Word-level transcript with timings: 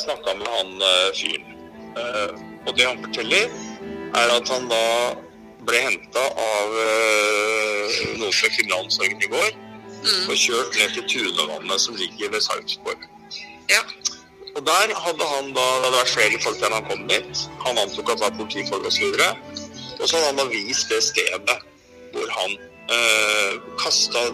jeg 0.00 0.08
snakka 0.08 0.34
med 0.38 0.48
han 0.48 0.70
uh, 0.80 1.08
fyren. 1.14 1.44
Uh, 1.96 2.32
og 2.66 2.76
det 2.76 2.86
han 2.86 3.02
forteller, 3.04 3.50
er 4.20 4.32
at 4.36 4.48
han 4.48 4.68
da 4.70 4.84
ble 5.68 5.80
henta 5.84 6.22
av 6.44 6.76
uh, 6.76 7.98
noen 8.20 8.32
fra 8.32 8.48
kriminalomsorgen 8.54 9.20
i 9.20 9.30
går. 9.34 9.50
Mm. 10.00 10.30
Og 10.30 10.36
kjørt 10.40 10.78
ned 10.78 10.94
til 10.96 11.08
Tunevannet 11.12 11.82
som 11.82 11.98
ligger 12.00 12.32
ved 12.32 12.40
Sarpsborg. 12.40 13.04
Ja. 13.68 13.82
Og 14.56 14.64
der 14.66 14.94
hadde 14.96 15.26
han 15.30 15.52
da 15.54 15.62
Det 15.62 15.84
hadde 15.84 15.98
vært 15.98 16.14
flere 16.14 16.38
folk 16.42 16.62
der 16.62 16.72
han 16.74 16.86
kom 16.88 17.04
dit. 17.10 17.44
Han 17.66 17.78
antok 17.78 18.08
at 18.10 18.22
det 18.22 18.24
var 18.24 18.38
politifolk 18.38 18.88
osv. 18.88 19.20
Og 20.00 20.08
så 20.08 20.16
hadde 20.16 20.30
han 20.30 20.40
da 20.40 20.48
vist 20.50 20.88
det 20.90 21.02
stedet 21.04 21.58
hvor 22.10 22.32
han 22.34 22.56
øh, 22.96 23.60
kasta 23.78 24.24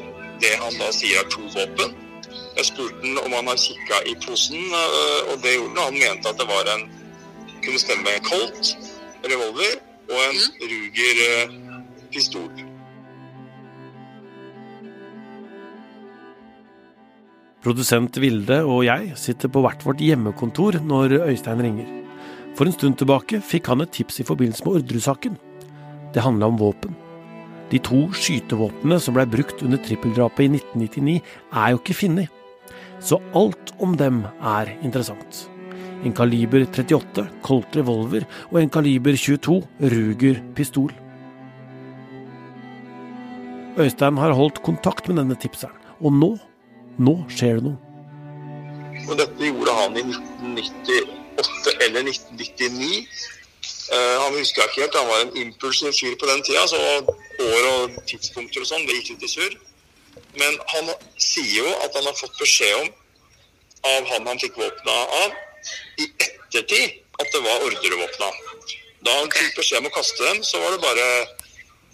det 0.41 0.55
han 0.63 0.79
da 0.81 0.89
sier 0.95 1.21
er 1.21 1.29
to 1.35 1.43
våpen. 1.53 2.06
Jeg 2.57 2.71
spurte 2.71 3.03
han 3.03 3.19
om 3.25 3.35
han 3.37 3.51
har 3.51 3.59
kikka 3.61 4.03
i 4.11 4.15
posen, 4.23 4.63
eh, 4.83 5.33
og 5.33 5.43
det 5.45 5.57
gjorde 5.57 5.77
han. 5.77 5.91
Han 5.91 6.01
mente 6.01 6.31
at 6.33 6.41
det 6.41 6.49
var 6.49 6.73
en 6.75 6.87
kunne 7.65 7.83
stemme 7.83 8.17
Colt 8.27 8.73
revolver 9.27 9.77
og 10.07 10.19
en 10.23 10.39
mm. 10.39 10.65
Ruger 10.73 11.23
eh, 11.27 11.55
pistol. 12.15 12.65
Produsent 17.67 18.21
Vilde 18.23 18.61
og 18.63 18.85
jeg 18.87 19.17
sitter 19.19 19.51
på 19.51 19.65
hvert 19.65 19.83
vårt 19.83 20.03
hjemmekontor 20.05 20.79
når 20.87 21.19
Øystein 21.27 21.65
ringer. 21.65 21.89
For 22.57 22.69
en 22.69 22.77
stund 22.77 23.01
tilbake 23.01 23.43
fikk 23.45 23.73
han 23.73 23.83
et 23.83 23.93
tips 23.93 24.23
i 24.23 24.29
forbindelse 24.29 24.65
med 24.65 24.79
Orderud-saken. 24.79 25.35
Det 26.15 26.23
handla 26.25 26.47
om 26.47 26.61
våpen. 26.61 26.95
De 27.71 27.81
to 27.83 28.05
skytevåpnene 28.15 28.99
som 29.03 29.17
blei 29.17 29.27
brukt 29.27 29.63
under 29.67 29.81
trippeldrapet 29.83 30.47
i 30.47 30.61
1999, 30.61 31.17
er 31.51 31.73
jo 31.73 31.81
ikke 31.81 31.99
funnet. 31.99 32.43
Så 33.03 33.19
alt 33.37 33.73
om 33.83 33.97
dem 33.99 34.23
er 34.41 34.71
interessant. 34.87 35.47
En 36.05 36.15
kaliber 36.15 36.63
38 36.69 37.25
Colt 37.45 37.77
revolver 37.77 38.27
og 38.53 38.61
en 38.61 38.71
kaliber 38.71 39.17
22 39.19 39.59
Ruger 39.93 40.41
pistol. 40.55 40.93
Øystein 43.77 44.17
har 44.17 44.33
holdt 44.33 44.63
kontakt 44.65 45.09
med 45.09 45.19
denne 45.21 45.37
tipseren, 45.37 45.77
og 46.01 46.15
nå, 46.17 46.31
nå 46.97 47.17
skjer 47.29 47.59
det 47.59 47.67
noe. 47.67 47.77
Og 49.07 49.19
dette 49.21 49.51
gjorde 49.51 49.75
han 49.77 49.99
i 50.01 50.05
1998 50.07 51.75
eller 51.85 52.07
1999. 52.09 53.03
Uh, 53.87 54.15
han 54.23 54.39
huska 54.39 54.65
ikke 54.65 54.87
helt, 54.87 54.97
han 54.97 55.11
var 55.11 55.21
en 55.27 55.37
impulsiv 55.43 55.93
fyr 55.95 56.17
på 56.19 56.29
den 56.31 56.41
tida, 56.47 56.65
så 56.71 56.81
år 57.43 57.71
og 57.71 57.97
tidspunkter 58.09 58.63
og 58.63 58.69
sånn, 58.69 58.87
det 58.89 59.01
gikk 59.01 59.15
litt 59.15 59.27
i 59.27 59.33
surr. 59.33 59.57
Men 60.41 60.57
han 60.73 60.93
sier 61.21 61.63
jo 61.63 61.73
at 61.85 61.97
han 61.97 62.07
har 62.09 62.17
fått 62.17 62.39
beskjed 62.41 62.79
om 62.83 62.95
av 63.87 64.07
han 64.11 64.27
han 64.27 64.41
fikk 64.43 64.57
våpna 64.59 64.95
av, 65.23 65.35
i 66.01 66.07
ettertid 66.09 67.03
at 67.21 67.33
det 67.33 67.43
var 67.45 67.65
ordrevåpna. 67.67 68.29
Da 69.07 69.15
han 69.21 69.33
fikk 69.33 69.57
beskjed 69.59 69.83
om 69.83 69.91
å 69.91 69.95
kaste 69.95 70.23
dem, 70.25 70.43
så 70.45 70.61
var 70.63 70.75
det 70.75 70.85
bare 70.85 71.09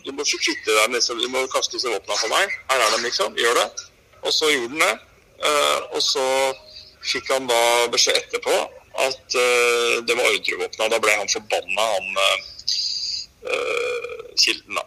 Du 0.02 0.10
må 0.10 0.24
kvitte 0.26 0.66
deg 0.66 0.90
med 0.90 1.04
Du 1.20 1.28
må 1.30 1.44
kaste 1.52 1.77
disse 1.77 1.90
våpna 1.90 2.16
for 2.18 2.32
meg. 2.32 2.54
Her 2.70 2.80
er 2.82 2.94
de, 2.96 3.02
liksom. 3.04 3.36
Gjør 3.38 3.54
det. 3.60 3.66
Og 4.27 4.32
så 4.34 4.50
gjorde 4.50 4.72
han 4.72 4.82
det. 4.82 4.94
Uh, 5.42 5.78
og 5.94 6.02
så 6.02 6.24
fikk 7.06 7.30
han 7.30 7.46
da 7.50 7.60
beskjed 7.90 8.18
etterpå 8.18 8.54
at 9.02 9.36
uh, 9.38 10.02
det 10.06 10.16
var 10.18 10.27
ordrevåpna. 10.32 10.88
Da 10.90 10.98
ble 11.02 11.14
han 11.20 11.30
forbanna, 11.30 11.86
han 11.94 12.06
uh, 12.18 12.36
kilden, 14.38 14.74
da. 14.78 14.84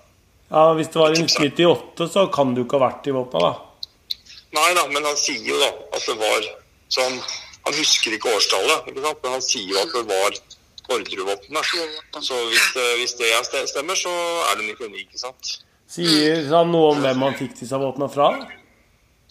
Ja, 0.49 0.73
Hvis 0.77 0.91
det 0.93 0.99
var 0.99 1.13
i 1.13 1.21
1998, 1.21 2.09
så 2.13 2.27
kan 2.33 2.53
du 2.55 2.63
ikke 2.63 2.77
ha 2.79 2.89
vært 2.89 3.07
i 3.09 3.15
våpna, 3.15 3.39
da? 3.41 3.53
Nei 4.55 4.69
da, 4.77 4.85
men 4.91 5.03
han 5.03 5.17
sier 5.19 5.41
jo 5.43 5.57
da 5.59 5.71
at 5.97 6.05
det 6.05 6.15
var 6.19 6.45
sånn 6.95 7.17
Han 7.65 7.73
husker 7.75 8.13
ikke 8.13 8.29
årstallet, 8.29 8.91
ikke 8.91 9.01
sant? 9.01 9.23
men 9.23 9.33
han 9.33 9.41
sier 9.43 9.71
jo 9.71 9.79
at 9.81 9.93
det 9.95 10.03
var 10.05 10.35
ordrevåpenet. 10.95 11.71
Så 12.21 12.35
hvis, 12.51 12.67
hvis 12.99 13.15
det 13.17 13.31
stemmer, 13.71 13.97
så 13.97 14.11
er 14.51 14.59
det 14.59 14.67
99, 14.69 14.99
ikke 15.01 15.21
sant? 15.23 15.55
Sier 15.89 16.45
han 16.51 16.69
noe 16.69 16.91
om 16.93 17.01
hvem 17.01 17.25
han 17.25 17.37
fikk 17.39 17.57
disse 17.57 17.79
våpnene 17.81 18.11
fra? 18.13 18.29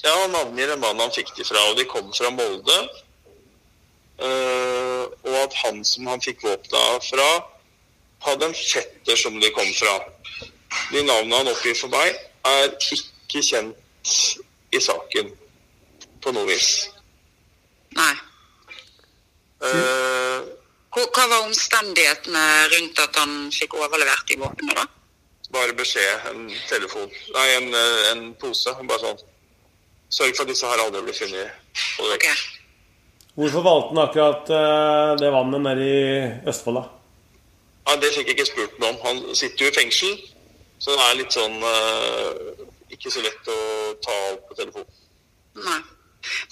Ja, 0.02 0.12
han 0.18 0.34
navngir 0.34 0.74
en 0.74 0.82
mann 0.82 0.98
han 1.00 1.14
fikk 1.14 1.30
de 1.38 1.46
fra, 1.46 1.62
og 1.70 1.78
de 1.78 1.86
kom 1.88 2.10
fra 2.10 2.32
Molde. 2.34 2.80
Uh, 4.18 5.06
og 5.26 5.38
at 5.40 5.54
han 5.62 5.80
som 5.86 6.10
han 6.10 6.22
fikk 6.22 6.42
våpna 6.44 6.82
fra, 7.06 7.28
hadde 8.26 8.50
en 8.50 8.58
fetter 8.58 9.18
som 9.20 9.38
de 9.40 9.50
kom 9.54 9.70
fra. 9.78 9.94
De 10.92 11.02
navnene 11.04 11.40
han 11.40 11.50
oppgir 11.52 11.76
for 11.78 11.92
meg, 11.92 12.18
er 12.44 12.72
ikke 12.94 13.42
kjent 13.42 14.14
i 14.74 14.80
saken 14.82 15.30
på 16.22 16.32
noe 16.34 16.48
vis. 16.48 16.70
Nei. 17.94 18.14
Eh, 19.64 20.50
hva 20.94 21.26
var 21.30 21.44
omstendighetene 21.44 22.42
rundt 22.74 23.00
at 23.02 23.20
han 23.22 23.36
fikk 23.54 23.76
overlevert 23.78 24.28
de 24.28 24.38
våpnene, 24.42 24.74
da? 24.76 24.88
Bare 25.54 25.76
beskjed, 25.78 26.26
en 26.30 26.50
telefon, 26.68 27.08
nei, 27.34 27.46
en, 27.60 27.70
en 28.10 28.26
pose. 28.40 28.74
Bare 28.88 29.02
sånn 29.02 29.22
Sørg 30.14 30.36
for 30.36 30.44
at 30.44 30.50
disse 30.52 30.68
her 30.68 30.78
aldri 30.78 31.00
blir 31.02 31.16
funnet. 31.16 31.54
Okay. 32.14 32.34
Hvorfor 33.34 33.64
valgte 33.66 33.88
han 33.90 34.02
akkurat 34.04 34.50
uh, 34.52 35.14
det 35.18 35.30
vannet 35.34 35.64
nede 35.64 35.86
i 35.90 36.04
Østfold, 36.50 36.78
da? 36.78 36.84
Ja, 37.88 37.96
Det 38.00 38.12
fikk 38.14 38.30
jeg 38.30 38.36
ikke 38.36 38.46
spurt 38.46 38.76
noe 38.78 38.92
om. 38.92 39.00
Han 39.02 39.34
sitter 39.34 39.66
jo 39.66 39.72
i 39.72 39.74
fengsel, 39.74 40.12
så 40.78 40.94
det 40.94 41.04
er 41.04 41.18
litt 41.20 41.34
sånn 41.34 41.54
uh, 41.62 42.64
Ikke 42.92 43.12
så 43.12 43.22
lett 43.24 43.48
å 43.50 43.58
ta 44.04 44.16
opp 44.32 44.48
på 44.50 44.58
telefonen. 44.58 45.00
Nei. 45.64 45.80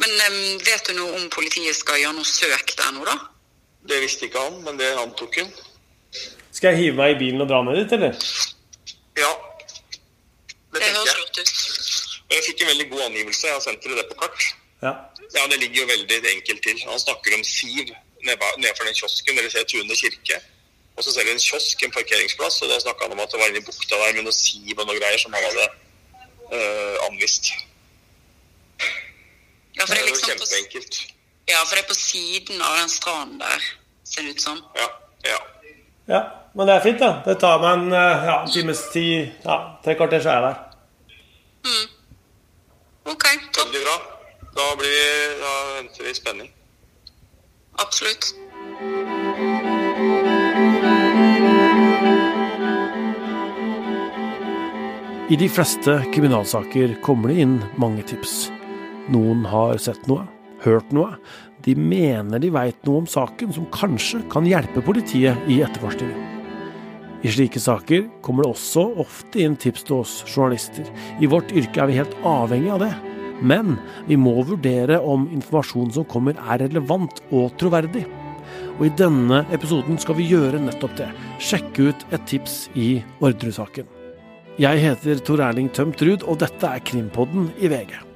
Men 0.01 0.17
um, 0.27 0.41
vet 0.65 0.89
du 0.89 0.97
noe 0.97 1.19
om 1.19 1.29
politiet 1.33 1.77
skal 1.77 2.01
gjøre 2.01 2.17
noe 2.19 2.29
søk 2.29 2.75
der 2.79 2.91
nå, 2.97 3.05
da? 3.09 3.17
Det 3.89 3.99
visste 4.05 4.29
ikke 4.29 4.43
han, 4.43 4.59
men 4.67 4.79
det 4.79 4.91
antok 5.01 5.41
han. 5.41 5.51
Skal 6.53 6.73
jeg 6.73 6.85
hive 6.85 6.99
meg 7.01 7.15
i 7.15 7.21
bilen 7.25 7.43
og 7.43 7.49
dra 7.51 7.63
ned 7.67 7.81
dit, 7.81 7.95
eller? 7.97 8.19
Ja. 9.19 9.31
Det, 10.73 10.81
det 10.81 10.91
høres 10.93 11.17
lurt 11.19 11.41
ut. 11.41 11.55
Jeg 12.33 12.45
fikk 12.47 12.63
en 12.63 12.71
veldig 12.73 12.89
god 12.93 13.07
angivelse. 13.09 13.47
Jeg 13.49 13.57
har 13.57 13.65
sendt 13.65 13.85
dere 13.85 13.99
det 14.01 14.09
på 14.13 14.19
kart. 14.23 14.47
Ja. 14.85 14.93
Ja, 15.33 15.45
det 15.49 15.59
ligger 15.63 15.83
jo 15.83 15.91
veldig 15.91 16.19
enkelt 16.37 16.63
til. 16.65 16.81
Han 16.89 17.01
snakker 17.01 17.37
om 17.37 17.45
Siv 17.45 17.93
nedfor 18.27 18.87
den 18.87 18.97
kiosken. 18.97 19.37
Dere 19.39 19.51
ser 19.53 19.67
Tune 19.69 19.97
kirke. 19.97 20.39
Og 20.97 21.05
så 21.05 21.13
ser 21.13 21.25
vi 21.25 21.33
en 21.33 21.41
kiosk, 21.41 21.83
en 21.83 21.95
parkeringsplass, 21.95 22.63
og 22.63 22.73
da 22.73 22.81
snakka 22.81 23.07
han 23.07 23.15
om 23.17 23.23
at 23.25 23.33
det 23.33 23.41
var 23.41 23.49
inni 23.49 23.65
bukta 23.65 23.97
der 23.97 24.17
med 24.17 24.27
noe 24.27 24.37
siv 24.37 24.75
og 24.77 24.85
noe 24.87 24.99
greier 24.99 25.21
som 25.23 25.33
han 25.33 25.47
hadde 25.47 25.69
øh, 26.57 26.97
anvist. 27.09 27.53
Ja, 29.77 29.87
for 29.87 29.95
det 29.95 30.03
er 30.03 30.11
liksom 30.11 30.29
det 30.29 30.37
kjempeenkelt. 30.37 31.01
Ja, 31.49 31.63
for 31.65 31.75
det 31.75 31.85
er 31.85 31.89
på 31.89 31.97
siden 31.97 32.63
av 32.63 32.77
den 32.81 32.93
stranden 32.93 33.41
der, 33.41 33.65
ser 34.05 34.23
det 34.23 34.37
ut 34.37 34.45
som. 34.45 34.61
Ja. 34.77 34.89
Ja. 35.25 35.41
ja. 36.09 36.23
Men 36.55 36.69
det 36.69 36.75
er 36.77 36.85
fint, 36.85 37.01
da. 37.01 37.11
Det 37.25 37.39
tar 37.41 37.63
meg 37.63 37.79
en 37.79 37.97
eh, 37.97 38.27
ja, 38.29 38.37
times 38.53 38.85
tid. 38.93 39.33
Ja, 39.47 39.59
tre 39.85 39.97
kvarter, 39.97 40.21
så 40.21 40.35
er 40.35 40.35
jeg 40.35 40.43
der. 40.49 40.59
Mm. 41.65 41.87
Ok, 43.15 43.25
topp. 43.55 43.65
Veldig 43.65 43.85
bra. 43.87 43.97
Da, 44.53 44.67
blir, 44.77 45.39
da 45.41 45.53
venter 45.79 46.05
vi 46.05 46.13
i 46.13 46.19
spenning. 46.19 46.51
Absolutt. 47.81 48.35
I 55.33 55.37
de 55.37 55.47
fleste 55.49 55.95
kriminalsaker 56.13 56.91
kommer 57.01 57.31
det 57.31 57.41
inn 57.41 57.55
mange 57.81 58.03
tips. 58.05 58.51
Noen 59.15 59.47
har 59.49 59.79
sett 59.81 60.03
noe, 60.11 60.27
hørt 60.61 60.91
noe. 60.93 61.15
De 61.65 61.73
mener 61.73 62.43
de 62.43 62.51
veit 62.53 62.77
noe 62.85 63.01
om 63.01 63.07
saken 63.09 63.55
som 63.57 63.65
kanskje 63.73 64.21
kan 64.35 64.45
hjelpe 64.45 64.83
politiet 64.85 65.47
i 65.49 65.63
etterforskningen. 65.65 66.27
I 67.25 67.33
slike 67.33 67.63
saker 67.65 68.11
kommer 68.21 68.45
det 68.45 68.51
også 68.53 68.85
ofte 69.07 69.41
inn 69.41 69.57
tips 69.57 69.87
til 69.89 70.03
oss 70.03 70.19
journalister. 70.27 70.91
I 71.17 71.31
vårt 71.33 71.55
yrke 71.57 71.81
er 71.81 71.89
vi 71.89 71.97
helt 72.03 72.19
avhengig 72.29 72.75
av 72.75 72.85
det. 72.85 72.93
Men 73.41 73.79
vi 74.11 74.21
må 74.21 74.37
vurdere 74.51 75.01
om 75.01 75.25
informasjonen 75.33 75.97
som 75.97 76.09
kommer 76.13 76.37
er 76.43 76.67
relevant 76.67 77.25
og 77.31 77.57
troverdig. 77.63 78.05
Og 78.77 78.85
i 78.91 78.93
denne 79.01 79.47
episoden 79.49 79.97
skal 80.03 80.21
vi 80.21 80.29
gjøre 80.35 80.61
nettopp 80.61 81.01
det. 81.01 81.09
Sjekke 81.41 81.89
ut 81.89 82.07
et 82.13 82.29
tips 82.29 82.67
i 82.77 82.99
Orderud-saken. 83.25 84.02
Jeg 84.61 84.83
heter 84.83 85.21
Tor 85.25 85.41
Erling 85.41 85.71
Tømt 85.73 86.03
Ruud, 86.05 86.27
og 86.29 86.43
dette 86.43 86.69
er 86.69 86.83
Krimpodden 86.85 87.47
i 87.57 87.71
VG. 87.73 88.12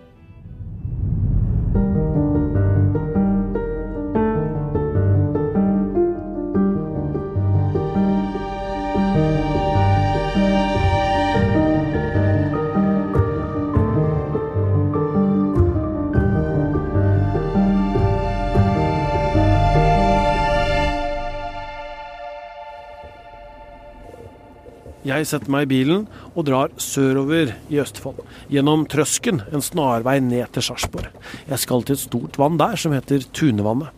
Jeg 25.17 25.29
setter 25.31 25.49
meg 25.49 25.65
i 25.65 25.71
bilen 25.71 26.03
og 26.35 26.45
drar 26.45 26.73
sørover 26.83 27.55
i 27.73 27.79
Østfold. 27.81 28.19
Gjennom 28.53 28.83
Trøsken, 28.91 29.39
en 29.49 29.65
snarvei 29.65 30.19
ned 30.21 30.51
til 30.53 30.67
Sarpsborg. 30.67 31.09
Jeg 31.49 31.63
skal 31.63 31.87
til 31.87 31.97
et 31.97 32.03
stort 32.03 32.37
vann 32.37 32.59
der 32.61 32.77
som 32.81 32.93
heter 32.93 33.25
Tunevannet. 33.33 33.95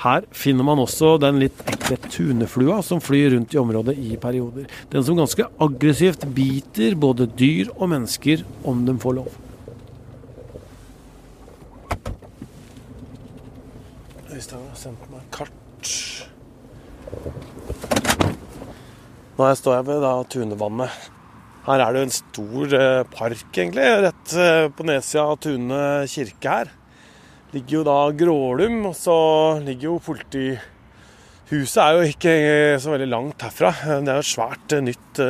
Her 0.00 0.24
finner 0.32 0.64
man 0.64 0.80
også 0.80 1.18
den 1.20 1.42
litt 1.42 1.60
ekle 1.68 1.98
tuneflua 2.06 2.78
som 2.86 3.02
flyr 3.04 3.34
rundt 3.34 3.52
i 3.52 3.60
området 3.60 3.98
i 4.00 4.16
perioder. 4.16 4.70
Den 4.88 5.04
som 5.04 5.20
ganske 5.20 5.44
aggressivt 5.60 6.24
biter 6.32 6.96
både 6.96 7.28
dyr 7.36 7.68
og 7.76 7.90
mennesker 7.92 8.46
om 8.64 8.86
de 8.88 8.96
får 9.02 9.18
lov. 9.20 9.36
Øystein 14.32 14.64
har 14.64 14.80
sendt 14.86 15.04
meg 15.12 15.28
kart. 15.36 15.60
Nå 19.40 19.46
står 19.56 19.78
jeg 19.78 19.84
ved 19.86 20.02
da 20.04 20.08
Tunevannet. 20.28 21.04
Her 21.64 21.80
er 21.80 21.94
det 21.94 22.00
jo 22.00 22.06
en 22.06 22.12
stor 22.12 22.72
eh, 22.76 23.04
park, 23.08 23.46
egentlig, 23.54 23.84
rett 24.04 24.32
eh, 24.36 24.66
på 24.68 24.84
nedsida 24.84 25.22
av 25.30 25.38
Tune 25.40 25.78
kirke 26.12 26.50
her 26.52 26.70
ligger 27.54 27.78
jo 27.78 27.84
da 27.88 27.94
Grålum, 28.14 28.74
og 28.90 28.92
så 28.94 29.14
ligger 29.64 29.86
jo 29.88 29.94
politihuset 30.04 31.80
er 31.82 31.96
jo 31.96 32.10
ikke 32.10 32.34
så 32.84 32.92
veldig 32.92 33.06
langt 33.08 33.44
herfra. 33.46 33.70
Det 34.04 34.12
er 34.12 34.18
jo 34.20 34.24
et 34.26 34.28
svært 34.28 34.74
eh, 34.76 34.82
nytt 34.90 35.20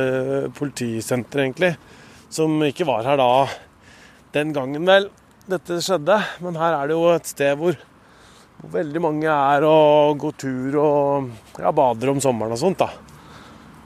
politisenter, 0.57 1.43
egentlig, 1.45 1.69
som 2.27 2.57
ikke 2.67 2.87
var 2.89 3.07
her 3.07 3.21
da 3.21 3.29
den 4.35 4.51
gangen, 4.57 4.83
vel, 4.91 5.07
dette 5.47 5.79
skjedde. 5.79 6.19
Men 6.43 6.59
her 6.59 6.75
er 6.81 6.91
det 6.91 6.99
jo 6.99 7.07
et 7.13 7.31
sted 7.31 7.55
hvor, 7.63 7.79
hvor 8.59 8.75
veldig 8.75 9.05
mange 9.07 9.31
er 9.37 9.69
og 9.71 10.19
går 10.25 10.37
tur 10.43 10.77
og 10.83 11.31
ja, 11.63 11.71
bader 11.71 12.11
om 12.11 12.19
sommeren 12.27 12.59
og 12.59 12.61
sånt, 12.65 12.83
da. 12.83 13.10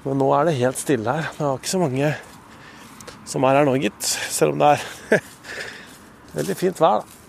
Men 0.05 0.19
nå 0.21 0.29
er 0.37 0.47
det 0.47 0.57
helt 0.59 0.77
stille 0.77 1.17
her. 1.17 1.29
Det 1.33 1.45
er 1.45 1.59
ikke 1.59 1.73
så 1.73 1.81
mange 1.81 2.13
som 3.25 3.45
er 3.47 3.57
her 3.57 3.65
nå, 3.65 3.75
gitt. 3.81 4.09
Selv 4.31 4.53
om 4.53 4.61
det 4.61 4.75
er 4.75 5.21
veldig 6.37 6.57
fint 6.59 6.81
vær, 6.81 7.01
da. 7.01 7.21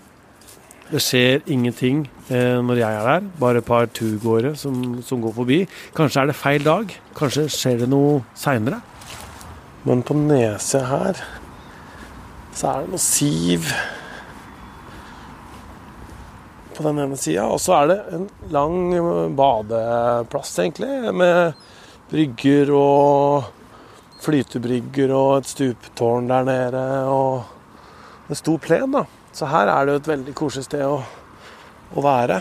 Det 0.86 1.00
skjer 1.02 1.40
ingenting 1.50 2.04
eh, 2.30 2.60
når 2.62 2.78
jeg 2.78 2.98
er 2.98 3.08
der. 3.08 3.24
Bare 3.40 3.62
et 3.62 3.66
par 3.66 3.88
turgåere 3.90 4.52
som, 4.60 5.00
som, 5.02 5.22
går 5.24 5.34
forbi. 5.34 5.58
Kanskje 5.96 6.22
er 6.22 6.30
det 6.30 6.38
feil 6.38 6.66
dag. 6.66 6.92
Kanskje 7.16 7.48
skjer 7.50 7.80
det 7.82 7.90
noe 7.90 8.20
seinere. 8.38 8.78
Men 9.86 10.04
på 10.06 10.14
neset 10.18 10.86
her 10.86 11.18
så 12.56 12.70
er 12.70 12.84
det 12.84 12.94
noe 12.94 13.02
siv 13.02 13.66
på 16.76 16.84
den 16.86 17.00
ene 17.02 17.18
sida. 17.18 17.48
Og 17.50 17.58
så 17.62 17.80
er 17.80 17.90
det 17.90 17.98
en 18.14 18.28
lang 18.54 18.78
badeplass, 19.38 20.54
egentlig, 20.62 20.92
med 21.16 21.65
brygger 22.10 22.72
og 22.76 23.48
flytebrygger 24.22 25.12
og 25.14 25.30
et 25.40 25.50
stuptårn 25.50 26.30
der 26.30 26.46
nede. 26.46 26.84
Og 27.10 28.28
en 28.30 28.38
stor 28.38 28.60
plen, 28.62 28.92
da. 28.94 29.06
Så 29.36 29.48
her 29.50 29.68
er 29.68 29.84
det 29.84 29.96
jo 29.96 30.02
et 30.02 30.12
veldig 30.12 30.36
koselig 30.36 30.68
sted 30.68 30.84
å, 30.86 31.00
å 31.92 32.04
være. 32.04 32.40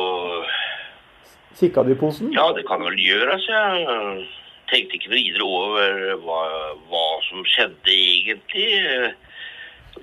Kikka 1.58 1.84
du 1.84 1.92
i 1.96 1.98
posen? 1.98 2.30
Ja, 2.36 2.52
det 2.54 2.68
kan 2.70 2.84
vel 2.86 3.00
gjøres. 3.02 3.48
Jeg 3.50 4.28
tenkte 4.70 5.00
ikke 5.00 5.10
videre 5.16 5.48
over 5.48 6.20
hva, 6.22 6.42
hva 6.92 7.06
som 7.26 7.42
skjedde 7.50 7.94
egentlig. 7.94 8.68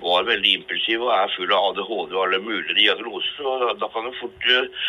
Var 0.00 0.26
veldig 0.28 0.52
impulsiv 0.58 1.04
og 1.04 1.12
er 1.14 1.32
full 1.36 1.52
av 1.54 1.70
ADHD 1.70 2.14
og 2.14 2.20
alle 2.24 2.40
mulige 2.42 2.76
diagnoser. 2.78 3.46
og 3.46 3.78
Da 3.80 3.88
kan 3.92 4.08
det 4.08 4.16
fort, 4.20 4.48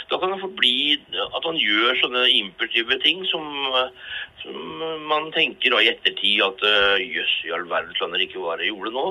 da 0.10 0.20
kan 0.22 0.34
det 0.34 0.42
fort 0.42 0.58
bli 0.58 0.98
at 1.26 1.46
han 1.46 1.60
gjør 1.62 2.02
sånne 2.02 2.26
impulsive 2.40 3.00
ting 3.04 3.24
som, 3.30 3.46
som 4.42 4.84
man 5.12 5.32
tenker 5.36 5.78
i 5.80 5.92
ettertid 5.94 6.44
at 6.46 6.68
jøss, 7.04 7.38
i 7.46 7.54
all 7.56 7.68
verden 7.70 7.96
kan 8.00 8.14
det 8.16 8.28
ikke 8.28 8.44
være 8.44 8.66
jeg 8.66 8.74
gjorde 8.74 8.96
nå. 8.98 9.08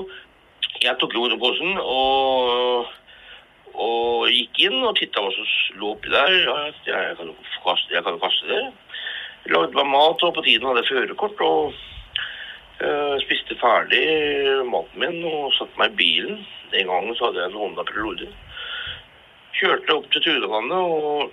Jeg 0.83 0.99
tok 0.99 1.15
imot 1.15 1.39
posen 1.39 1.77
og 1.79 2.93
og 3.75 4.29
gikk 4.31 4.61
inn 4.69 4.77
og 4.87 4.95
titta 4.95 5.19
hva 5.19 5.31
som 5.35 5.47
lå 5.81 5.91
oppi 5.95 6.11
der. 6.11 6.35
Jeg 6.87 7.17
kan 7.19 7.27
jo 7.31 7.35
kaste, 7.65 8.03
kaste 8.21 8.47
det. 8.47 8.61
Jeg 9.45 9.53
lagde 9.53 9.75
meg 9.75 9.89
mat, 9.91 10.23
og 10.23 10.35
på 10.37 10.43
tiden 10.45 10.67
hadde 10.69 10.83
jeg 10.83 10.91
førerkort. 10.93 11.41
Og 11.43 11.75
øh, 12.81 13.15
spiste 13.23 13.57
ferdig 13.61 14.05
maten 14.71 14.99
min 14.99 15.23
og 15.29 15.53
satte 15.57 15.79
meg 15.79 15.93
i 15.93 15.99
bilen. 16.01 16.45
Den 16.73 16.91
gangen 16.91 17.15
så 17.15 17.29
hadde 17.29 17.43
jeg 17.43 17.51
en 17.51 17.59
Honda 17.61 17.83
Prelude. 17.87 18.29
Kjørte 19.55 19.95
opp 19.95 20.07
til 20.11 20.23
Tunevannet 20.25 20.77
og 20.77 21.31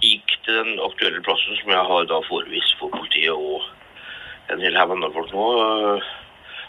gikk 0.00 0.32
til 0.44 0.56
den 0.56 0.80
aktuelle 0.82 1.22
plassen 1.22 1.58
som 1.60 1.74
jeg 1.74 1.84
har 1.90 2.08
da 2.08 2.22
forevist 2.26 2.78
for 2.80 2.90
politiet 2.94 3.36
og 3.36 3.68
en 4.50 4.62
hel 4.64 4.78
haug 4.78 4.96
andre 4.96 5.12
folk 5.14 5.30
nå 5.34 5.46
øh, 5.60 6.08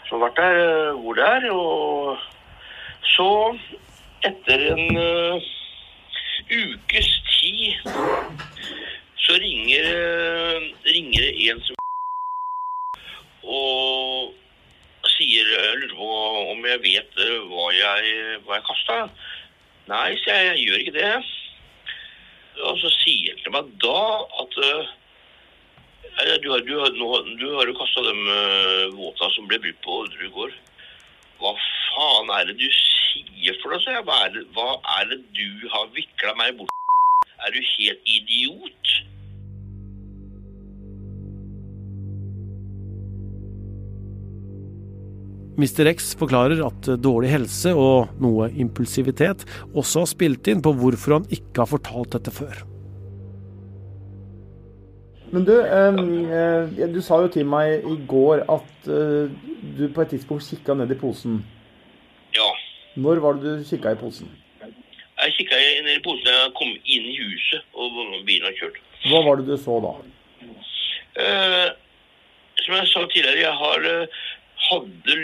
som 0.06 0.20
har 0.20 0.28
vært 0.28 0.42
der, 0.42 0.92
hvor 1.00 1.16
det 1.16 1.24
er. 1.24 1.50
Og 1.50 2.18
så 3.14 3.30
etter 4.28 4.66
en 4.74 4.96
uh, 4.96 5.42
ukes 6.52 7.08
tid 7.32 7.90
så 9.22 9.38
ringer, 9.40 9.88
ringer 10.86 11.26
en 11.48 11.62
som 11.66 11.78
og 13.42 14.34
uh, 15.40 15.70
lurer 15.80 15.94
på 15.96 16.08
om 16.52 16.66
jeg 16.68 16.82
vet 16.84 17.22
hva 17.50 17.68
jeg, 17.76 18.16
hva 18.44 18.58
jeg 18.58 18.66
kasta. 18.68 18.98
Nei, 19.90 20.08
sier 20.22 20.36
jeg, 20.36 20.50
jeg 20.50 20.66
gjør 20.66 20.82
ikke 20.84 20.96
det. 20.98 21.12
Og 22.68 22.82
så 22.82 22.90
sier 23.00 23.32
han 23.32 23.40
til 23.44 23.54
meg 23.54 23.70
da 23.82 24.02
at 24.42 24.58
du 26.42 26.50
har, 26.52 26.60
du 26.66 26.74
har, 26.76 26.92
du 27.40 27.46
har 27.56 27.70
jo 27.70 27.78
kasta 27.78 28.04
de 28.04 28.14
våta 28.98 29.30
som 29.32 29.48
ble 29.48 29.58
brukt 29.62 29.80
på 29.84 30.02
Orderud 30.02 30.34
gård. 30.36 30.58
Hva 31.42 31.54
faen 31.58 32.30
er 32.36 32.50
det 32.50 32.58
du 32.60 32.68
sier 32.76 33.56
for 33.62 33.74
noe? 33.74 34.02
Hva 34.06 34.18
er 34.26 34.36
det, 34.36 34.44
hva 34.54 34.76
er 35.00 35.08
det 35.10 35.22
du 35.34 35.68
har 35.72 35.88
vikla 35.96 36.36
meg 36.38 36.60
bort 36.60 36.70
Er 37.42 37.50
du 37.50 37.58
helt 37.72 38.12
idiot? 38.18 38.92
Mr. 45.60 45.86
X 45.90 46.14
forklarer 46.16 46.62
at 46.64 46.88
dårlig 47.04 47.32
helse 47.34 47.74
og 47.76 48.12
noe 48.22 48.48
impulsivitet 48.56 49.44
også 49.74 50.04
har 50.04 50.10
spilt 50.10 50.48
inn 50.48 50.62
på 50.64 50.72
hvorfor 50.78 51.18
han 51.18 51.26
ikke 51.28 51.64
har 51.64 51.70
fortalt 51.70 52.14
dette 52.16 52.32
før. 52.32 52.62
Men 55.32 55.44
du, 55.48 55.54
eh, 55.64 56.88
du 56.92 57.00
sa 57.04 57.22
jo 57.24 57.28
til 57.32 57.46
meg 57.48 57.86
i 57.88 57.96
går 58.08 58.44
at 58.52 58.88
eh, 58.92 59.32
du 59.78 59.86
på 59.88 60.04
et 60.04 60.10
tidspunkt 60.12 60.44
kikka 60.44 60.76
ned 60.76 60.92
i 60.92 60.98
posen. 61.00 61.38
Ja. 62.36 62.48
Når 63.00 63.22
var 63.24 63.38
det 63.40 63.58
du 63.60 63.64
kikka 63.64 63.94
i 63.94 64.00
posen? 64.00 64.28
Jeg 64.60 65.36
kikka 65.38 65.60
ned 65.86 65.94
i 65.96 66.02
posen 66.04 66.26
da 66.28 66.34
jeg 66.36 66.56
kom 66.58 66.72
inn 66.72 67.06
i 67.08 67.16
huset 67.16 67.64
og 67.72 67.96
bilen 68.28 68.48
hadde 68.48 68.58
kjørt. 68.60 68.82
Hva 69.08 69.22
var 69.24 69.40
det 69.40 69.48
du 69.48 69.56
så 69.60 69.78
da? 69.84 69.94
Eh, 71.22 71.70
som 72.62 72.76
jeg 72.76 72.90
sa 72.92 73.06
tidligere, 73.06 73.42
jeg 73.42 73.56
har 73.62 73.88
eh, 73.88 74.20
hadde 74.72 75.16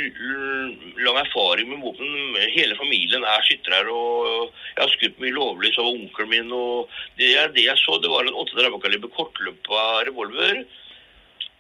lang 1.05 1.19
erfaring 1.23 1.71
med 1.71 1.81
våpen. 1.83 2.37
Hele 2.55 2.77
familien 2.79 3.25
er 3.25 3.47
skyttere. 3.47 3.81
og 3.91 4.53
Jeg 4.77 4.83
har 4.83 4.93
skutt 4.95 5.23
mye 5.23 5.35
lovlig, 5.37 5.73
så 5.75 5.87
var 5.87 5.97
onkelen 5.97 6.31
min. 6.35 6.53
og 6.53 6.93
Det, 7.19 7.33
det 7.57 7.65
jeg 7.67 7.83
så, 7.85 7.99
det 8.03 8.13
var 8.13 8.29
en 8.29 8.39
38 8.45 8.83
kaliber 8.85 9.15
kortløpa 9.17 10.05
revolver. 10.09 10.63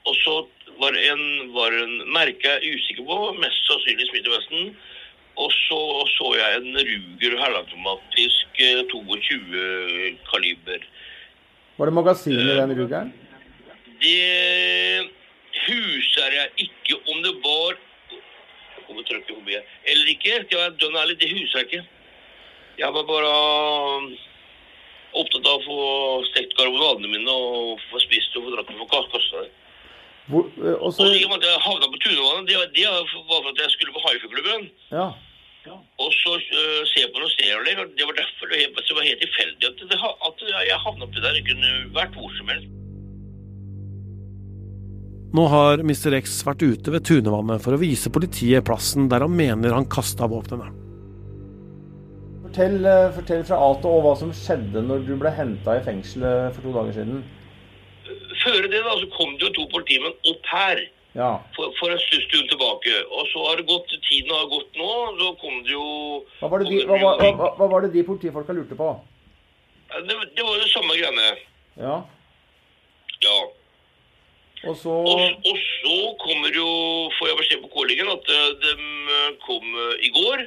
Og 0.08 0.14
så 0.22 0.36
var 0.78 0.94
en, 0.94 1.24
var 1.52 1.74
en 1.74 1.98
merke 2.14 2.46
jeg 2.46 2.60
er 2.62 2.78
usikker 2.78 3.04
på, 3.08 3.18
mest 3.42 3.66
sannsynlig 3.66 4.08
Smith 4.08 4.30
Wesson. 4.32 4.72
Og 5.38 5.52
så 5.54 5.80
så 6.16 6.32
jeg 6.34 6.58
en 6.58 6.78
Ruger 6.88 7.36
halvautomatisk 7.38 8.62
eh, 8.64 8.80
22 8.90 10.16
kaliber. 10.30 10.86
Var 11.78 11.86
det 11.86 11.94
magasin 11.94 12.34
i 12.34 12.56
den 12.58 12.74
rugeren? 12.78 13.12
Det 14.02 15.10
husker 15.68 16.34
jeg 16.34 16.66
ikke 16.66 16.98
om 17.12 17.22
det 17.24 17.34
var 17.44 17.76
Jeg 17.78 18.84
kommer 18.86 19.04
trykke 19.04 19.34
forbi 19.36 19.56
B. 19.58 19.62
Eller 19.92 20.10
ikke. 20.14 20.34
Jeg 20.50 20.76
dønn 20.80 20.96
ærlig, 20.96 21.18
det 21.20 21.30
husker 21.34 21.58
jeg 21.60 21.66
ikke. 21.68 21.84
Jeg 22.78 22.94
var 22.94 23.04
bare 23.08 23.32
opptatt 25.18 25.48
av 25.48 25.58
å 25.58 25.64
få 25.66 25.78
stekt 26.30 26.54
karbonadene 26.56 27.10
mine 27.10 27.32
og 27.32 27.82
få 27.90 28.00
spist 28.04 28.36
og 28.38 28.46
få 28.46 28.54
dratt 28.54 28.70
kast- 29.12 29.34
Hvor, 30.28 30.44
eh, 30.60 30.76
og 30.84 30.92
så, 30.92 31.08
i 31.08 31.24
og 31.24 31.30
med 31.32 31.40
at 31.40 31.48
jeg 31.48 31.64
havna 31.64 31.88
på 31.88 32.00
Tunevannet, 32.04 32.48
det, 32.48 32.56
det 32.76 32.84
var 32.88 33.06
for 33.08 33.48
at 33.48 33.62
jeg 33.64 33.70
skulle 33.70 33.92
på 33.96 34.04
Haifuglklubben. 34.06 34.70
ja. 34.92 35.08
Og 36.00 36.12
så 36.14 36.32
uh, 36.38 36.82
se 36.88 37.02
på 37.12 37.20
noen 37.20 37.32
og 37.82 37.90
Det 37.98 38.06
var 38.08 38.16
derfor 38.16 38.46
det, 38.52 38.60
var 38.96 39.08
helt 39.08 39.20
tilfeldig 39.20 39.68
at, 39.68 39.80
det, 39.90 39.98
at 40.00 40.44
jeg 40.68 40.80
havna 40.84 41.04
oppi 41.04 41.20
der. 41.20 41.36
Det 41.36 41.44
kunne 41.48 41.72
vært 41.96 42.14
hvor 42.16 42.32
som 42.38 42.48
helst. 42.52 42.77
Nå 45.36 45.44
har 45.52 45.82
Mr. 45.84 46.14
X 46.22 46.38
vært 46.46 46.62
ute 46.64 46.92
ved 46.94 47.04
Tunevannet 47.04 47.60
for 47.60 47.76
å 47.76 47.80
vise 47.80 48.08
politiet 48.12 48.64
plassen 48.64 49.10
der 49.12 49.26
han 49.26 49.34
mener 49.36 49.74
han 49.76 49.88
kasta 49.92 50.28
våpnene. 50.30 50.70
Fortell, 52.46 52.78
eh, 52.88 53.10
fortell 53.12 53.42
fra 53.44 53.58
A 53.60 53.74
til 53.82 53.90
Å 53.92 53.98
hva 54.06 54.14
som 54.16 54.30
skjedde 54.32 54.80
når 54.86 55.04
du 55.04 55.16
ble 55.20 55.32
henta 55.36 55.76
i 55.76 55.82
fengselet 55.84 56.54
for 56.56 56.64
to 56.64 56.72
dager 56.72 56.96
siden. 56.96 57.20
Før 58.40 58.70
det 58.72 58.80
da, 58.80 58.94
så 58.96 59.10
kom 59.18 59.36
det 59.36 59.50
jo 59.50 59.52
to 59.58 59.66
politimenn 59.74 60.16
opp 60.32 60.48
her. 60.54 60.86
Ja. 61.16 61.40
for, 61.56 61.72
for 61.80 61.90
en 61.90 61.98
stund 61.98 62.48
tilbake. 62.50 62.94
Og 63.10 63.28
så 63.32 63.44
har 63.48 63.56
det 63.58 63.66
gått, 63.66 63.90
tiden 64.06 64.30
har 64.30 64.48
gått 64.52 64.76
nå, 64.78 64.90
så 65.18 65.30
kom 65.40 65.62
det 65.66 65.72
jo 65.72 65.86
Hva 66.38 66.50
var 66.52 66.62
det 66.62 66.68
de, 66.70 66.82
hva, 66.86 66.98
hva, 67.00 67.30
hva, 67.34 67.48
hva 67.58 67.68
var 67.72 67.84
det 67.84 67.92
de 67.96 68.04
politifolka 68.06 68.54
lurte 68.54 68.76
på? 68.78 68.90
Det, 69.88 70.18
det 70.36 70.44
var 70.44 70.60
jo 70.60 70.68
samme 70.70 70.94
greiene. 70.94 71.30
Ja. 71.80 71.96
Ja. 73.24 73.38
Og 74.66 74.74
så 74.76 74.90
Og, 74.90 75.20
og 75.46 75.58
så 75.62 75.96
kommer 76.18 76.50
jo, 76.54 76.68
får 77.18 77.30
jeg 77.30 77.38
beskjed 77.40 77.60
på 77.62 77.70
kollegen 77.76 78.10
at 78.10 78.30
eh, 78.34 78.48
de 78.64 78.72
eh, 79.18 79.36
kom 79.44 79.66
eh, 79.84 80.06
i 80.08 80.10
går. 80.14 80.42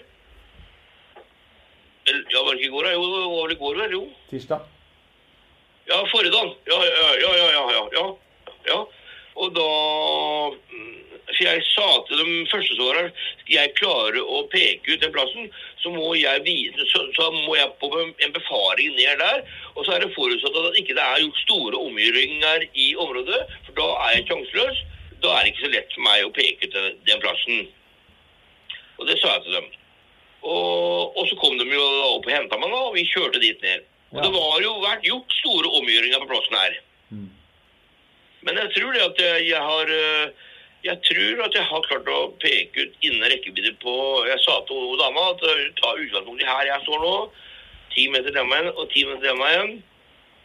Eller, 2.10 2.24
ja, 2.34 2.42
var 2.44 2.52
det 2.52 2.60
ikke 2.60 2.72
i 2.72 2.76
går? 2.76 2.90
Jo, 2.92 3.06
det 3.08 3.22
var 3.22 3.46
vel 3.46 3.56
i 3.56 3.60
går, 3.62 3.78
vel? 3.84 3.96
Jo. 3.96 4.04
tirsdag. 4.30 4.66
Ja, 5.88 6.02
forrige 6.12 6.34
dag. 6.34 6.52
Ja, 6.68 6.82
ja, 6.84 6.92
ja, 7.24 7.32
ja, 7.38 7.48
ja, 7.56 7.64
ja, 7.78 7.86
ja. 8.00 8.06
ja. 8.68 8.80
Og 9.42 9.56
da 9.56 9.70
mm, 10.72 11.11
For 11.32 11.44
jeg 11.48 11.64
sa 11.72 11.88
til 12.08 12.20
dem 12.22 12.32
første 12.52 12.76
som 12.76 12.88
var 12.90 12.98
her, 13.00 13.10
skal 13.42 13.56
jeg 13.56 13.74
klare 13.80 14.22
å 14.22 14.42
peke 14.52 14.94
ut 14.94 15.02
den 15.04 15.14
plassen, 15.16 15.50
så 15.82 15.92
må 15.94 16.12
jeg 16.20 16.44
vise, 16.46 16.86
så, 16.92 17.04
så 17.16 17.30
må 17.34 17.56
jeg 17.58 17.72
på 17.82 17.90
en 18.04 18.34
befaring 18.36 18.96
ned 18.98 19.22
der. 19.24 19.44
Og 19.76 19.86
så 19.88 19.96
er 19.96 20.04
det 20.06 20.12
forutsatt 20.16 20.58
at 20.62 20.80
ikke 20.82 20.98
det 20.98 21.06
er 21.06 21.24
gjort 21.24 21.44
store 21.44 21.80
omgjøringer 21.88 22.66
i 22.74 22.90
området, 23.02 23.42
for 23.68 23.78
da 23.80 23.88
er 24.08 24.18
jeg 24.20 24.28
sjanseløs. 24.30 24.82
Da 25.22 25.36
er 25.38 25.44
det 25.46 25.54
ikke 25.54 25.66
så 25.68 25.72
lett 25.76 25.96
for 25.96 26.06
meg 26.08 26.26
å 26.26 26.34
peke 26.36 26.68
ut 26.68 26.76
den, 26.76 27.00
den 27.10 27.24
plassen. 27.24 27.64
Og 29.00 29.08
det 29.10 29.18
sa 29.22 29.36
jeg 29.38 29.46
til 29.48 29.58
dem. 29.60 29.72
Og, 30.42 31.18
og 31.18 31.26
så 31.30 31.36
kom 31.38 31.58
de 31.60 31.68
jo 31.70 31.88
opp 32.16 32.26
og 32.26 32.34
henta 32.34 32.58
meg, 32.58 32.72
da, 32.74 32.80
og 32.90 32.96
vi 32.98 33.08
kjørte 33.10 33.42
dit 33.42 33.62
ned. 33.62 33.88
Og 34.12 34.18
Ja. 34.20 34.24
det 34.26 34.32
var 34.36 34.56
jo 34.60 34.72
vært 34.84 35.06
gjort 35.08 35.36
store 35.40 35.70
omgjøringer 35.80 36.24
på 36.24 36.32
plassen 36.34 36.58
her. 36.58 36.80
Men 38.42 38.58
jeg 38.58 38.72
tror 38.74 38.96
det 38.96 39.04
at 39.06 39.20
jeg, 39.22 39.44
jeg 39.52 39.62
har 39.62 39.92
øh, 39.94 40.48
Jeg 40.84 40.98
tror 41.06 41.44
at 41.46 41.54
jeg 41.54 41.66
har 41.70 41.84
klart 41.86 42.08
å 42.10 42.20
peke 42.42 42.88
ut 42.88 43.04
innen 43.06 43.28
rekkevidde 43.30 43.76
på 43.84 43.94
Jeg 44.26 44.40
sa 44.42 44.56
til 44.66 44.96
dama 44.98 45.28
at 45.36 45.44
øh, 45.46 45.68
ta 45.78 45.94
utgangspunkt 45.94 46.42
i 46.42 46.50
her 46.50 46.70
jeg 46.72 46.86
står 46.88 47.04
nå. 47.06 47.16
Ti 47.94 48.08
meter 48.10 48.34
der 48.34 48.48
meg 48.50 48.64
igjen, 48.64 48.74
og 48.80 48.90
ti 48.94 49.04
meter 49.06 49.28
der 49.28 49.38
meg 49.38 49.54
igjen. 49.54 49.74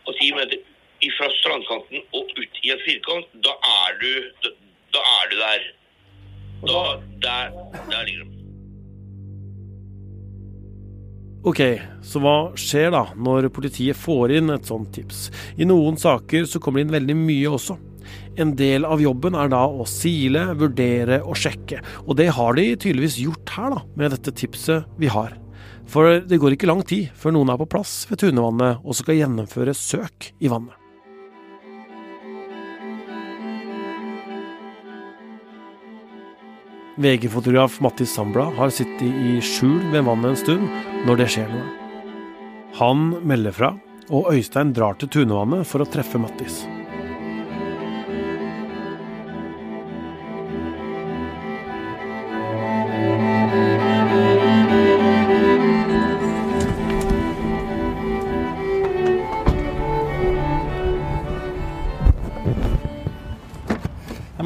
Og 0.05 0.19
ti 0.21 0.31
meter 0.37 0.61
fra 1.17 1.29
strandkanten 1.39 2.05
og 2.17 2.37
ut 2.37 2.63
i 2.65 2.73
en 2.75 2.85
firkant. 2.85 3.33
Da 3.47 3.57
er 3.81 3.99
du, 4.03 4.13
da, 4.45 4.53
da 4.97 5.05
er 5.17 5.33
du 5.33 5.37
der. 5.41 5.67
Da, 6.67 6.81
der, 7.25 7.57
der 7.89 8.09
ligger 8.09 8.25
de. 8.25 8.33
Ok, 11.47 11.61
så 12.03 12.21
hva 12.21 12.39
skjer 12.59 12.91
da 12.91 13.05
når 13.15 13.47
politiet 13.55 13.97
får 13.97 14.33
inn 14.41 14.51
et 14.51 14.67
sånt 14.67 14.91
tips? 14.97 15.29
I 15.57 15.69
noen 15.69 15.97
saker 16.01 16.45
så 16.51 16.59
kommer 16.61 16.83
det 16.83 16.89
inn 16.89 16.97
veldig 16.97 17.17
mye 17.21 17.53
også. 17.55 17.77
En 18.41 18.55
del 18.59 18.87
av 18.89 19.03
jobben 19.03 19.37
er 19.39 19.51
da 19.53 19.65
å 19.67 19.87
sile, 19.89 20.49
vurdere 20.59 21.23
og 21.25 21.39
sjekke, 21.41 21.83
og 22.05 22.17
det 22.21 22.31
har 22.37 22.57
de 22.59 22.69
tydeligvis 22.75 23.21
gjort 23.25 23.57
her 23.57 23.77
da, 23.77 23.83
med 23.97 24.17
dette 24.17 24.35
tipset 24.37 24.89
vi 25.01 25.11
har. 25.13 25.37
For 25.87 26.19
det 26.21 26.41
går 26.43 26.57
ikke 26.57 26.69
lang 26.69 26.83
tid 26.87 27.13
før 27.15 27.37
noen 27.37 27.53
er 27.53 27.61
på 27.61 27.69
plass 27.77 28.01
ved 28.11 28.25
Tunevannet 28.25 28.83
og 28.83 28.99
skal 28.99 29.21
gjennomføre 29.21 29.77
søk 29.77 30.33
i 30.43 30.51
vannet. 30.51 30.75
VG-fotograf 36.97 37.77
Mattis 37.85 38.15
Sambla 38.17 38.47
har 38.57 38.71
sittet 38.73 39.05
i 39.05 39.37
skjul 39.45 39.83
ved 39.93 40.07
vannet 40.07 40.33
en 40.33 40.39
stund 40.41 41.05
når 41.05 41.21
det 41.21 41.27
skjer 41.35 41.51
noe. 41.53 41.67
Han 42.81 43.11
melder 43.25 43.53
fra, 43.53 43.71
og 44.09 44.33
Øystein 44.33 44.73
drar 44.77 44.97
til 45.01 45.13
Tunevannet 45.13 45.69
for 45.69 45.85
å 45.85 45.91
treffe 45.93 46.21
Mattis. 46.21 46.65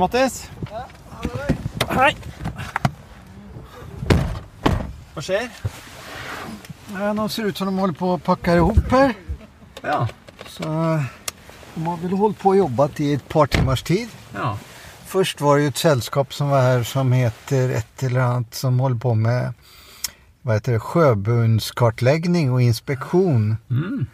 Hei, 0.00 0.30
Ja, 0.71 0.87
Hei! 1.92 2.14
Hva 5.12 5.21
skjer? 5.21 5.49
Ja, 6.95 7.11
nå 7.12 7.26
ser 7.28 7.45
det 7.45 7.52
ut 7.52 7.59
som 7.61 7.69
de 7.69 7.75
holder 7.78 7.99
på 7.99 8.14
att 8.14 8.25
packa 8.25 8.54
ihop 8.57 8.78
her. 8.90 9.12
Ja. 9.83 10.09
Så 10.47 10.62
eh, 10.62 11.04
de 11.75 11.87
har 11.87 11.99
vel 12.00 12.14
holdt 12.16 12.38
på 12.40 12.54
å 12.54 12.57
jobbe 12.62 12.87
i 13.04 13.11
et 13.19 13.26
par 13.28 13.47
timmars 13.52 13.83
tid. 13.83 14.09
ja. 14.35 14.54
Først 15.11 15.40
var 15.42 15.59
det 15.59 15.64
jo 15.64 15.71
et 15.75 15.83
selskap 15.83 16.33
som 16.33 16.49
var 16.54 16.62
her 16.62 16.83
som 16.87 17.12
heter 17.12 17.73
et 17.80 18.02
eller 18.07 18.21
annet 18.21 18.54
som 18.54 18.78
holder 18.80 19.00
på 19.02 19.14
med 19.19 19.52
hva 20.47 20.54
heter 20.57 20.78
det, 20.78 20.83
sjøbunnskartlegging 20.87 22.52
og 22.54 22.62
inspeksjon. 22.62 23.59
Mm. 23.69 24.07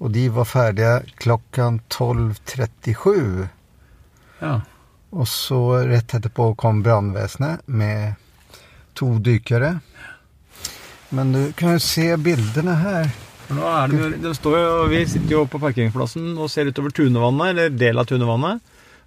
Og 0.00 0.10
de 0.12 0.28
var 0.34 0.44
ferdige 0.44 1.00
klockan 1.16 1.80
12.37. 1.88 3.48
ja. 4.42 4.60
Och 5.14 5.28
så 5.28 5.76
rett 5.76 6.14
etterpå 6.14 6.54
kom 6.54 6.82
brannvesenet 6.82 7.60
med 7.66 8.14
to 8.98 9.12
dykkere. 9.18 9.78
Men 11.14 11.32
du 11.32 11.52
kan 11.52 11.76
jo 11.76 11.82
se 11.82 12.08
bildene 12.18 12.74
her. 12.80 13.12
Nå 13.54 13.62
er 13.62 13.92
det, 13.92 14.08
det 14.24 14.32
står 14.34 14.56
jo, 14.58 14.72
Vi 14.90 15.04
sitter 15.06 15.36
jo 15.36 15.44
på 15.46 15.60
parkeringsplassen 15.62 16.32
og 16.34 16.50
ser 16.50 16.66
utover 16.66 16.90
Tunevannet, 16.90 17.52
eller 17.52 17.70
del 17.70 18.02
av 18.02 18.08
Tunevannet. 18.10 18.58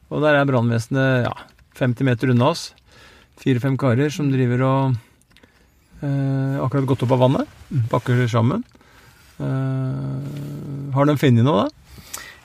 Og 0.07 0.23
der 0.23 0.37
er 0.39 0.47
brannvesenet 0.47 1.27
ja, 1.27 1.33
50 1.75 2.07
meter 2.07 2.31
unna 2.31 2.53
oss. 2.53 2.69
Fire-fem 3.43 3.75
karer 3.75 4.13
som 4.13 4.31
driver 4.31 4.63
og 4.63 4.95
eh, 6.07 6.55
akkurat 6.63 6.87
gått 6.87 7.03
opp 7.03 7.17
av 7.17 7.25
vannet. 7.25 7.59
Pakker 7.91 8.23
sammen. 8.31 8.63
Eh, 9.43 10.95
har 10.95 11.11
de 11.11 11.19
funnet 11.19 11.43
noe, 11.43 11.67
da? 11.67 11.86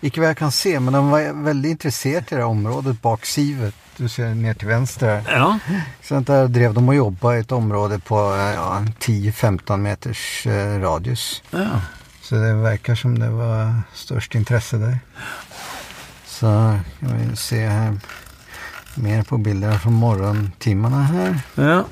Ikke 0.03 0.21
hva 0.21 0.33
jeg 0.33 0.37
kan 0.41 0.51
se, 0.51 0.73
men 0.83 0.95
de 0.97 1.01
var 1.13 1.33
veldig 1.47 1.71
interessert 1.77 2.33
i 2.33 2.37
det 2.41 2.45
området 2.45 2.97
bak 3.03 3.27
sivet. 3.27 3.75
Du 3.97 4.09
ser 4.09 4.33
ned 4.35 4.59
til 4.59 4.69
venstre 4.73 5.21
her. 5.23 5.29
Ja. 5.31 5.79
Sånn, 6.03 6.25
der 6.27 6.49
drev 6.51 6.75
de 6.75 6.83
og 6.83 6.97
jobba 6.97 7.35
i 7.37 7.43
et 7.45 7.53
område 7.53 7.99
på 8.03 8.19
eh, 8.35 8.55
ja, 8.57 8.81
10-15 8.99 9.77
meters 9.85 10.23
eh, 10.47 10.79
radius. 10.83 11.43
ja. 11.53 11.81
Så 12.23 12.39
det 12.41 12.53
verkar 12.63 12.95
som 12.97 13.17
det 13.19 13.29
var 13.35 13.83
størst 13.99 14.35
intresse 14.39 14.79
der. 14.81 14.95
Så 16.27 16.49
kan 17.01 17.17
vi 17.19 17.37
se 17.37 17.59
her 17.67 17.97
mer 18.95 19.23
på 19.29 19.37
bilder 19.43 19.77
fra 19.83 19.91
morgentimene 19.91 21.03
her. 21.11 21.35
ja. 21.57 21.83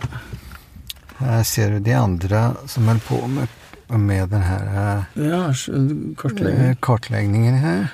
Her 1.21 1.43
ser 1.45 1.71
du 1.75 1.79
de 1.85 1.93
andre 1.93 2.55
som 2.67 2.87
holder 2.89 3.03
på 3.09 3.19
med, 3.29 3.49
med 4.01 4.29
den 4.33 4.43
her 4.43 5.05
Ja, 5.15 5.43
skjønner- 5.53 6.09
eh, 6.11 6.15
kartlegging. 6.17 6.77
kartläggningen 6.81 7.55
här. 7.55 7.89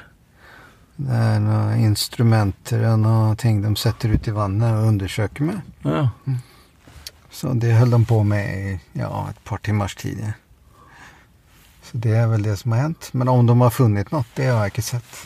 Det 0.96 1.12
er 1.12 1.40
noen 1.44 1.82
instrumenter 1.90 2.86
og 2.92 3.00
noen 3.02 3.36
ting 3.40 3.60
de 3.60 3.74
setter 3.76 4.14
ut 4.16 4.28
i 4.28 4.34
vannet 4.36 4.78
og 4.78 4.90
undersøker 4.94 5.44
med. 5.44 5.60
Ja. 5.84 6.06
Så 7.30 7.52
det 7.60 7.74
holdt 7.76 7.92
de 7.92 8.00
på 8.08 8.22
med 8.24 8.44
i 8.48 8.76
ja, 9.02 9.10
et 9.28 9.40
par 9.44 9.60
timers 9.60 9.94
tid. 9.94 10.22
ja. 10.24 10.32
Så 11.86 12.00
det 12.02 12.16
er 12.18 12.26
vel 12.26 12.42
det 12.42 12.56
som 12.58 12.72
har 12.74 12.88
hendt. 12.88 13.12
Men 13.14 13.28
om 13.30 13.46
de 13.46 13.54
har 13.60 13.70
funnet 13.70 14.08
noe, 14.10 14.24
det 14.34 14.48
har 14.50 14.64
jeg 14.64 14.72
ikke 14.74 14.86
sett. 14.88 15.18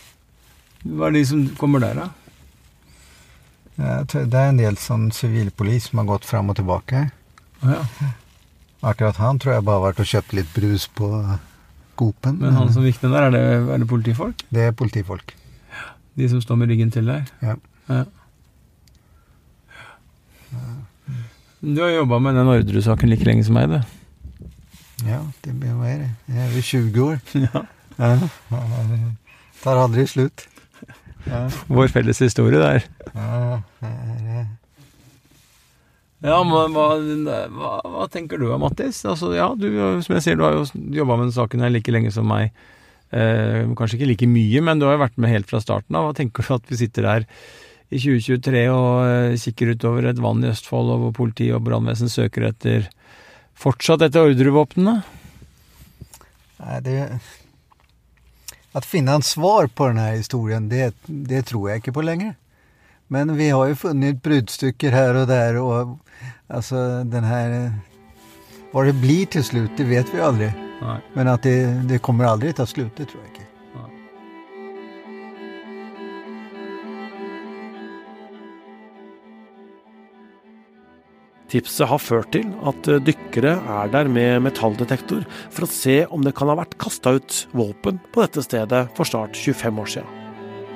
Hva 0.83 1.09
er 1.09 1.15
de 1.17 1.23
som 1.29 1.47
kommer 1.61 1.81
der, 1.81 2.03
da? 2.03 2.11
Det 4.11 4.27
er 4.27 4.51
en 4.51 4.61
del 4.61 4.77
sånn 4.77 5.09
sivilpolis 5.15 5.89
som 5.89 6.03
har 6.03 6.11
gått 6.11 6.27
fram 6.29 6.53
og 6.53 6.59
tilbake. 6.59 7.07
Ja. 7.63 7.81
Akkurat 8.91 9.21
han 9.21 9.41
tror 9.41 9.55
jeg 9.55 9.65
bare 9.65 9.81
har 9.81 9.87
vært 9.87 10.03
og 10.05 10.11
kjøpt 10.11 10.37
litt 10.37 10.53
brus 10.53 10.85
på 10.97 11.09
Coop-en. 12.01 12.37
Men 12.41 12.57
han 12.57 12.73
som 12.73 12.85
viktig 12.85 13.09
der, 13.13 13.29
er 13.29 13.35
det, 13.35 13.43
er 13.73 13.81
det 13.81 13.89
politifolk? 13.89 14.45
Det 14.53 14.69
er 14.69 14.77
politifolk. 14.77 15.35
De 16.21 16.29
som 16.29 16.41
står 16.45 16.59
med 16.61 16.69
ryggen 16.69 16.91
til 16.93 17.09
der? 17.09 17.25
Ja. 17.41 17.57
Ja. 17.89 18.05
Du 21.61 21.81
har 21.81 21.91
jobba 21.95 22.19
med 22.21 22.37
den 22.37 22.49
Orderud-saken 22.49 23.09
like 23.09 23.25
lenge 23.25 23.45
som 23.47 23.57
meg, 23.57 23.73
du. 23.73 23.81
Ja, 25.09 25.21
det 25.45 25.55
blir 25.57 25.73
jo 25.73 25.83
er? 25.89 26.07
Jeg 26.29 26.45
er 26.45 26.55
jo 26.57 26.65
20 26.69 27.05
år. 27.05 27.21
Ja. 27.47 27.65
Ja. 28.01 28.57
Tar 29.61 29.77
aldri 29.77 30.07
slutt. 30.09 30.47
Ja. 31.27 31.43
Vår 31.69 31.91
felles 31.93 32.21
historie 32.25 32.61
der. 32.61 32.87
Ja, 33.13 33.61
det 33.83 34.47
Ja, 36.21 36.39
men 36.45 36.73
hva, 36.77 36.87
hva, 37.53 37.73
hva 37.85 38.07
tenker 38.13 38.41
du 38.41 38.47
da, 38.49 38.57
Mattis? 38.61 39.03
Altså, 39.09 39.33
ja, 39.37 39.51
du, 39.57 39.69
som 40.05 40.17
jeg 40.17 40.25
sier, 40.25 40.37
du 40.37 40.45
har 40.45 40.57
jo 40.59 40.65
jobba 40.97 41.17
med 41.17 41.29
den 41.31 41.37
saken 41.37 41.65
her 41.65 41.73
like 41.73 41.93
lenge 41.93 42.13
som 42.13 42.29
meg. 42.29 42.53
Eh, 43.11 43.67
kanskje 43.75 43.99
ikke 43.99 44.11
like 44.13 44.31
mye, 44.31 44.63
men 44.63 44.79
du 44.79 44.87
har 44.87 44.95
jo 44.95 45.03
vært 45.03 45.19
med 45.19 45.33
helt 45.33 45.51
fra 45.51 45.61
starten 45.63 45.99
av. 45.99 46.07
Hva 46.07 46.17
tenker 46.17 46.47
du 46.47 46.55
at 46.55 46.71
vi 46.71 46.79
sitter 46.79 47.09
her 47.11 47.27
i 47.91 47.99
2023 47.99 48.65
og 48.71 48.91
eh, 49.09 49.39
kikker 49.41 49.75
utover 49.75 50.11
et 50.11 50.23
vann 50.23 50.45
i 50.45 50.51
Østfold, 50.53 50.93
og 50.95 51.05
hvor 51.05 51.17
politi 51.23 51.51
og 51.55 51.65
brannvesen 51.67 52.13
søker 52.13 52.51
etter 52.53 52.87
fortsatt 53.59 54.07
etter 54.07 54.31
ordrevåpnene? 54.31 55.01
Nei, 56.61 56.81
det 56.87 56.99
Att 58.73 58.85
finne 58.85 59.13
en 59.13 59.23
svar 59.23 59.67
på 59.67 59.87
denne 59.89 60.11
historien, 60.15 60.69
det, 60.69 60.95
det 61.07 61.43
tror 61.51 61.71
jeg 61.71 61.83
ikke 61.83 61.97
på 61.97 62.05
lenger. 62.07 62.37
Men 63.11 63.35
vi 63.35 63.49
har 63.51 63.67
jo 63.67 63.81
funnet 63.81 64.23
bruddstykker 64.23 64.95
her 64.95 65.19
og 65.19 65.27
der, 65.27 65.59
og 65.59 65.99
altså 66.47 67.03
den 67.03 67.27
her 67.27 67.73
Hva 68.71 68.85
det 68.87 69.01
blir 69.03 69.27
til 69.27 69.43
slutt, 69.43 69.75
det 69.75 69.91
vet 69.91 70.15
vi 70.15 70.23
aldri. 70.23 70.70
Nei. 70.81 70.99
Men 71.17 71.29
at 71.35 71.45
det, 71.45 71.57
det 71.91 72.03
kommer 72.05 72.31
aldri 72.31 72.55
til 72.57 72.65
å 72.65 72.71
slutte, 72.71 73.07
tror 73.09 73.25
jeg 73.25 73.35
ikke. 73.35 73.51
Tipset 81.51 81.89
har 81.91 81.99
ført 81.99 82.31
til 82.35 82.47
at 82.71 82.89
eh, 82.91 83.03
dykkere 83.03 83.57
er 83.59 83.91
der 83.91 84.11
med 84.13 84.45
metalldetektor 84.47 85.27
for 85.51 85.67
å 85.67 85.71
se 85.71 85.99
om 86.07 86.23
det 86.23 86.37
kan 86.39 86.51
ha 86.53 86.59
vært 86.61 86.79
kasta 86.79 87.17
ut 87.19 87.43
våpen 87.51 87.99
på 88.15 88.23
dette 88.23 88.47
stedet 88.47 88.87
for 88.95 89.09
snart 89.09 89.35
25 89.35 89.83
år 89.83 89.95
siden. 89.99 90.20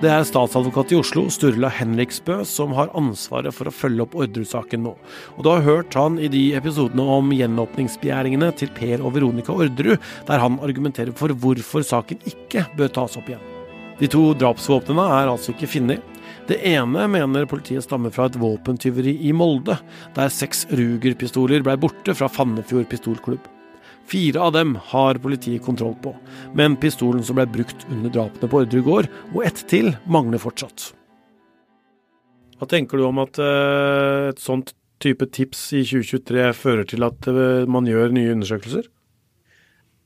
Det 0.02 0.10
er 0.10 0.24
statsadvokat 0.26 0.90
i 0.90 0.96
Oslo, 0.98 1.22
Sturla 1.30 1.68
Henriksbø, 1.70 2.40
som 2.48 2.72
har 2.74 2.90
ansvaret 2.98 3.54
for 3.54 3.70
å 3.70 3.72
følge 3.72 4.02
opp 4.02 4.16
Orderud-saken 4.18 4.82
nå. 4.82 4.96
Og 5.36 5.46
du 5.46 5.48
har 5.52 5.62
hørt 5.62 5.94
han 5.94 6.18
i 6.18 6.26
de 6.28 6.42
episodene 6.58 7.06
om 7.14 7.30
gjenåpningsbegjæringene 7.30 8.50
til 8.58 8.72
Per 8.74 9.04
og 9.04 9.14
Veronica 9.14 9.54
Orderud, 9.54 10.02
der 10.26 10.42
han 10.42 10.58
argumenterer 10.66 11.14
for 11.16 11.30
hvorfor 11.30 11.86
saken 11.86 12.26
ikke 12.26 12.66
bør 12.74 12.90
tas 12.98 13.14
opp 13.20 13.30
igjen. 13.30 13.46
De 14.00 14.10
to 14.10 14.26
drapsvåpnene 14.34 15.06
er 15.20 15.30
altså 15.30 15.54
ikke 15.54 15.70
funnet. 15.76 16.02
Det 16.50 16.58
ene 16.74 17.06
mener 17.08 17.46
politiet 17.48 17.86
stammer 17.86 18.12
fra 18.12 18.26
et 18.28 18.40
våpentyveri 18.42 19.14
i 19.28 19.32
Molde, 19.32 19.78
der 20.18 20.32
seks 20.34 20.66
Ruger-pistoler 20.74 21.62
ble 21.64 21.78
borte 21.80 22.18
fra 22.18 22.28
Fannefjord 22.28 22.90
pistolklubb. 22.90 23.46
Fire 24.06 24.40
av 24.40 24.52
dem 24.52 24.74
har 24.92 25.20
politiet 25.22 25.64
kontroll 25.64 25.94
på, 26.02 26.12
men 26.56 26.76
pistolen 26.80 27.24
som 27.24 27.38
ble 27.38 27.46
brukt 27.48 27.86
under 27.88 28.12
drapene 28.12 28.50
på 28.50 28.60
Orderud 28.60 28.84
gård, 28.84 29.10
og 29.32 29.44
ett 29.46 29.64
til, 29.70 29.94
mangler 30.04 30.42
fortsatt. 30.42 30.90
Hva 32.60 32.68
tenker 32.70 33.00
du 33.00 33.06
om 33.08 33.22
at 33.22 33.40
eh, 33.42 34.30
et 34.30 34.42
sånt 34.42 34.74
type 35.02 35.26
tips 35.34 35.66
i 35.76 35.82
2023 35.84 36.50
fører 36.56 36.86
til 36.88 37.06
at 37.06 37.26
eh, 37.30 37.64
man 37.70 37.88
gjør 37.88 38.14
nye 38.14 38.34
undersøkelser? 38.36 38.86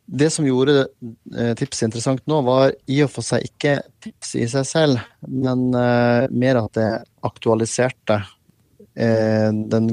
Det 0.09 0.31
som 0.33 0.47
gjorde 0.49 0.87
eh, 0.87 1.53
tipset 1.59 1.91
interessant 1.91 2.23
nå, 2.31 2.41
var 2.47 2.73
i 2.89 3.03
og 3.05 3.13
for 3.13 3.27
seg 3.27 3.45
ikke 3.51 3.77
tips 4.05 4.35
i 4.41 4.47
seg 4.49 4.67
selv, 4.69 5.05
men 5.29 5.69
mer 5.69 6.63
at 6.63 6.79
det 6.79 6.91
aktualiserte 7.29 8.23
eh, 8.97 9.51
den 9.53 9.91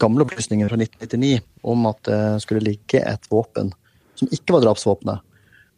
gamle 0.00 0.24
opplysninger 0.26 0.70
fra 0.70 0.78
1999 0.78 1.40
om 1.68 1.86
at 1.90 2.00
det 2.08 2.22
skulle 2.44 2.64
ligge 2.64 3.02
et 3.02 3.28
våpen 3.32 3.72
som 4.18 4.30
ikke 4.32 4.56
var 4.56 4.66
drapsvåpenet, 4.66 5.22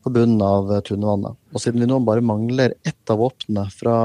på 0.04 0.12
bunnen 0.12 0.42
av 0.44 0.72
eh, 0.72 0.82
Tunevannet. 0.84 1.38
Og 1.54 1.62
siden 1.62 1.80
vi 1.80 1.88
nå 1.88 2.00
bare 2.04 2.24
mangler 2.24 2.74
ett 2.84 3.12
av 3.12 3.22
våpnene 3.22 3.64
fra 3.72 3.98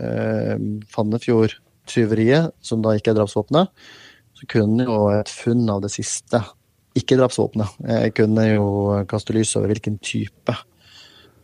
eh, 0.00 0.54
Fannefjord-tyveriet, 0.94 2.54
som 2.64 2.80
da 2.84 2.94
ikke 2.96 3.12
er 3.12 3.18
drapsvåpenet, 3.20 3.68
så 4.40 4.48
kunne 4.48 4.86
jo 4.88 5.10
et 5.12 5.28
funn 5.28 5.66
av 5.68 5.82
det 5.84 5.92
siste 5.92 6.40
ikke-drapsvåpenet 6.96 7.84
Jeg 7.84 8.14
kunne 8.16 8.46
jo 8.48 8.68
kaste 9.10 9.34
lys 9.36 9.52
over 9.58 9.70
hvilken 9.70 10.00
type 10.02 10.56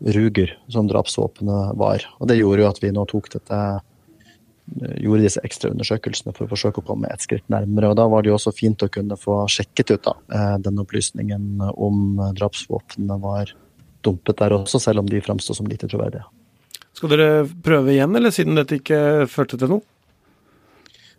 Ruger 0.01 0.51
som 0.73 0.89
drapsvåpenet 0.89 1.77
var. 1.81 2.03
Og 2.21 2.29
det 2.29 2.39
gjorde 2.41 2.65
jo 2.65 2.71
at 2.71 2.81
vi 2.83 2.91
nå 2.93 3.05
tok 3.09 3.31
dette 3.33 3.61
gjorde 4.75 5.23
disse 5.23 5.43
ekstra 5.47 5.71
undersøkelsene 5.71 6.35
for 6.35 6.47
å 6.47 6.51
forsøke 6.51 6.83
å 6.83 6.87
komme 6.87 7.11
et 7.13 7.23
skritt 7.23 7.47
nærmere. 7.53 7.91
og 7.91 7.97
Da 8.01 8.09
var 8.11 8.23
det 8.23 8.33
jo 8.33 8.39
også 8.39 8.55
fint 8.57 8.83
å 8.83 8.91
kunne 8.93 9.19
få 9.21 9.45
sjekket 9.53 9.95
ut 9.95 10.09
da, 10.09 10.17
eh, 10.35 10.57
den 10.59 10.83
opplysningen 10.83 11.63
om 11.75 12.19
drapsvåpnene 12.37 13.21
var 13.23 13.53
dumpet 14.07 14.39
der 14.39 14.57
også, 14.59 14.81
selv 14.83 15.03
om 15.03 15.11
de 15.11 15.21
framsto 15.21 15.55
som 15.55 15.67
lite 15.67 15.89
troverdige. 15.91 16.27
Skal 16.97 17.13
dere 17.13 17.45
prøve 17.63 17.93
igjen, 17.93 18.15
eller 18.17 18.33
siden 18.33 18.57
dette 18.57 18.79
ikke 18.81 19.29
førte 19.29 19.59
til 19.61 19.69
noe? 19.75 19.85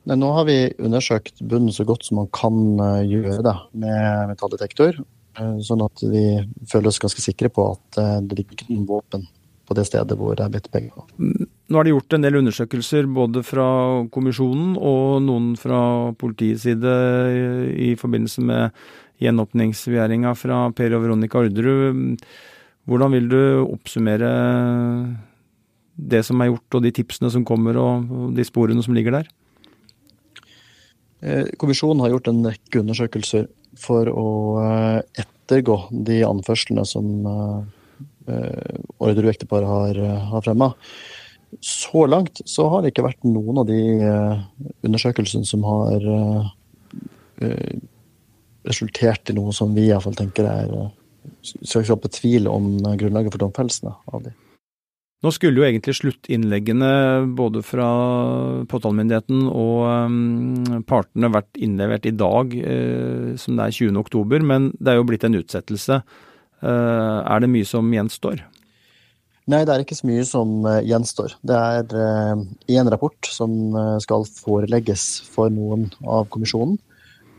Nei, 0.08 0.16
nå 0.16 0.30
har 0.38 0.46
vi 0.48 0.58
undersøkt 0.80 1.42
bunnen 1.44 1.74
så 1.76 1.84
godt 1.88 2.08
som 2.08 2.22
man 2.22 2.30
kan 2.32 2.56
eh, 2.80 3.04
gjøre 3.12 3.44
det 3.44 3.56
med 3.84 4.32
metalldetektor. 4.32 5.02
eh, 5.38 5.58
Sånn 5.68 5.84
at 5.84 6.04
vi 6.08 6.24
føler 6.72 6.88
oss 6.88 7.02
ganske 7.04 7.24
sikre 7.24 7.52
på 7.52 7.66
at 7.74 8.00
eh, 8.00 8.16
det 8.24 8.40
ligger 8.40 8.56
ikke 8.56 8.70
noen 8.72 8.88
våpen 8.88 9.28
på 9.68 9.76
det 9.76 9.84
stedet 9.90 10.16
hvor 10.16 10.38
det 10.40 10.46
er 10.46 10.54
blitt 10.54 10.72
pekt 10.72 10.96
på. 10.96 11.04
Nå 11.68 11.80
er 11.80 11.84
det 11.84 11.92
gjort 11.92 12.16
en 12.16 12.24
del 12.24 12.38
undersøkelser 12.40 13.10
både 13.12 13.42
fra 13.44 13.68
kommisjonen 14.14 14.78
og 14.80 15.18
noen 15.26 15.50
fra 15.60 15.80
politiets 16.16 16.64
side 16.64 16.94
i, 17.76 17.90
forbindelse 18.00 18.44
med 18.48 18.78
gjenåpningsbegjæringa 19.20 20.32
fra 20.40 20.62
Per 20.78 20.96
og 20.96 21.04
Veronica 21.04 21.42
Orderud. 21.42 22.24
Hvordan 22.88 23.18
vil 23.18 23.28
du 23.34 23.42
oppsummere 23.66 24.32
det 25.98 26.24
som 26.24 26.40
er 26.40 26.54
gjort, 26.54 26.78
og 26.78 26.86
de 26.86 26.94
tipsene 26.96 27.34
som 27.34 27.44
kommer, 27.44 27.76
og, 27.82 28.08
de 28.38 28.48
sporene 28.48 28.86
som 28.86 28.96
ligger 28.96 29.18
der? 29.18 29.30
Eh, 31.20 31.52
Kommisjonen 31.60 32.06
har 32.06 32.14
gjort 32.14 32.32
en 32.32 32.44
rekke 32.48 32.84
undersøkelser 32.84 33.48
for 33.82 34.08
å 34.08 34.28
eh, 34.62 35.00
ettergå 35.26 35.82
de 35.92 36.22
anførslene 36.24 36.86
som 36.88 37.28
eh, 37.28 38.76
Orderud-ekteparet 39.04 39.68
har, 39.68 40.04
har 40.32 40.46
fremma. 40.46 40.72
Så 41.62 42.06
langt 42.06 42.42
så 42.46 42.68
har 42.70 42.84
det 42.84 42.92
ikke 42.92 43.06
vært 43.08 43.28
noen 43.28 43.62
av 43.62 43.68
de 43.70 43.80
eh, 44.04 44.42
undersøkelsene 44.86 45.48
som 45.48 45.64
har 45.66 46.08
eh, 46.14 46.50
eh, 47.48 47.78
resultert 48.68 49.32
i 49.32 49.36
noe 49.38 49.54
som 49.56 49.72
vi 49.76 49.88
iallfall 49.88 50.18
tenker 50.18 50.50
er 50.50 50.74
søker 51.42 52.12
tvil 52.12 52.50
om 52.52 52.76
grunnlaget 53.00 53.34
for 53.34 53.42
domfellelsene 53.42 53.94
av 54.12 54.26
de. 54.26 54.34
Nå 55.24 55.32
skulle 55.34 55.60
jo 55.60 55.66
egentlig 55.66 55.96
sluttinnleggene 55.98 56.90
både 57.36 57.64
fra 57.66 57.88
påtalemyndigheten 58.70 59.48
og 59.50 60.12
um, 60.12 60.84
partene 60.88 61.32
vært 61.34 61.58
innlevert 61.58 62.06
i 62.06 62.14
dag, 62.14 62.54
som 63.42 63.58
det 63.58 63.66
er 63.66 63.78
20. 63.80 63.98
oktober, 64.04 64.46
men 64.46 64.70
det 64.78 64.94
er 64.94 65.00
jo 65.00 65.08
blitt 65.10 65.26
en 65.26 65.40
utsettelse. 65.40 65.98
Er 66.62 67.42
det 67.44 67.50
mye 67.50 67.66
som 67.66 67.90
gjenstår? 67.96 68.46
Nei, 69.48 69.62
det 69.64 69.72
er 69.74 69.84
ikke 69.84 69.96
så 69.96 70.10
mye 70.10 70.26
som 70.28 70.66
eh, 70.68 70.82
gjenstår. 70.90 71.38
Det 71.48 71.56
er 71.56 71.94
én 72.68 72.92
rapport 72.92 73.30
som 73.32 73.54
eh, 73.72 73.96
skal 74.04 74.28
forelegges 74.28 75.08
for 75.32 75.54
noen 75.54 75.88
av 76.04 76.28
kommisjonen. 76.34 76.76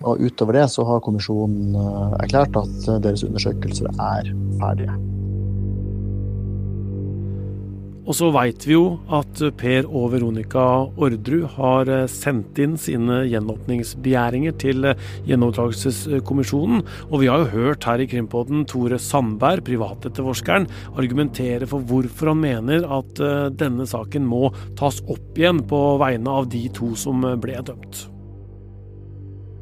Og 0.07 0.21
utover 0.23 0.61
det 0.61 0.68
så 0.71 0.85
har 0.87 1.03
kommisjonen 1.03 1.75
eh, 1.75 2.18
erklært 2.23 2.57
at 2.59 2.88
eh, 2.88 3.01
deres 3.03 3.25
undersøkelser 3.27 3.90
er 3.90 4.31
ferdige. 4.61 4.94
Og 8.09 8.16
så 8.16 8.31
veit 8.33 8.64
vi 8.64 8.73
jo 8.73 8.97
at 9.12 9.42
Per 9.61 9.85
og 9.85 10.14
Veronica 10.14 10.64
Orderud 10.97 11.44
har 11.59 11.90
eh, 11.92 12.07
sendt 12.09 12.57
inn 12.62 12.79
sine 12.81 13.21
gjenåpningsbegjæringer 13.29 14.57
til 14.62 14.88
eh, 14.88 15.07
Gjenopptakelseskommisjonen. 15.29 16.83
Og 17.11 17.16
vi 17.21 17.29
har 17.29 17.44
jo 17.44 17.53
hørt 17.53 17.85
her 17.85 18.01
i 18.01 18.09
Krimpodden 18.09 18.64
Tore 18.71 18.97
Sandberg, 19.03 19.66
privatetterforskeren, 19.68 20.71
argumentere 20.97 21.68
for 21.68 21.85
hvorfor 21.85 22.33
han 22.33 22.44
mener 22.47 22.88
at 22.99 23.21
eh, 23.21 23.49
denne 23.53 23.85
saken 23.88 24.25
må 24.29 24.49
tas 24.81 25.03
opp 25.05 25.37
igjen 25.37 25.66
på 25.68 25.83
vegne 26.01 26.40
av 26.40 26.49
de 26.49 26.64
to 26.73 26.94
som 26.97 27.29
ble 27.42 27.61
dømt. 27.61 28.07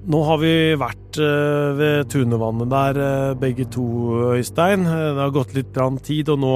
Nå 0.07 0.21
har 0.23 0.38
vi 0.38 0.51
vært 0.79 1.19
eh, 1.19 1.73
ved 1.75 2.11
Tunevannet 2.12 2.71
der, 2.71 2.99
eh, 3.03 3.33
begge 3.40 3.64
to, 3.75 3.87
Øystein. 4.37 4.85
Eh, 4.87 5.09
det 5.16 5.19
har 5.19 5.33
gått 5.35 5.57
litt 5.57 5.73
tid, 6.07 6.29
og 6.31 6.38
nå 6.38 6.53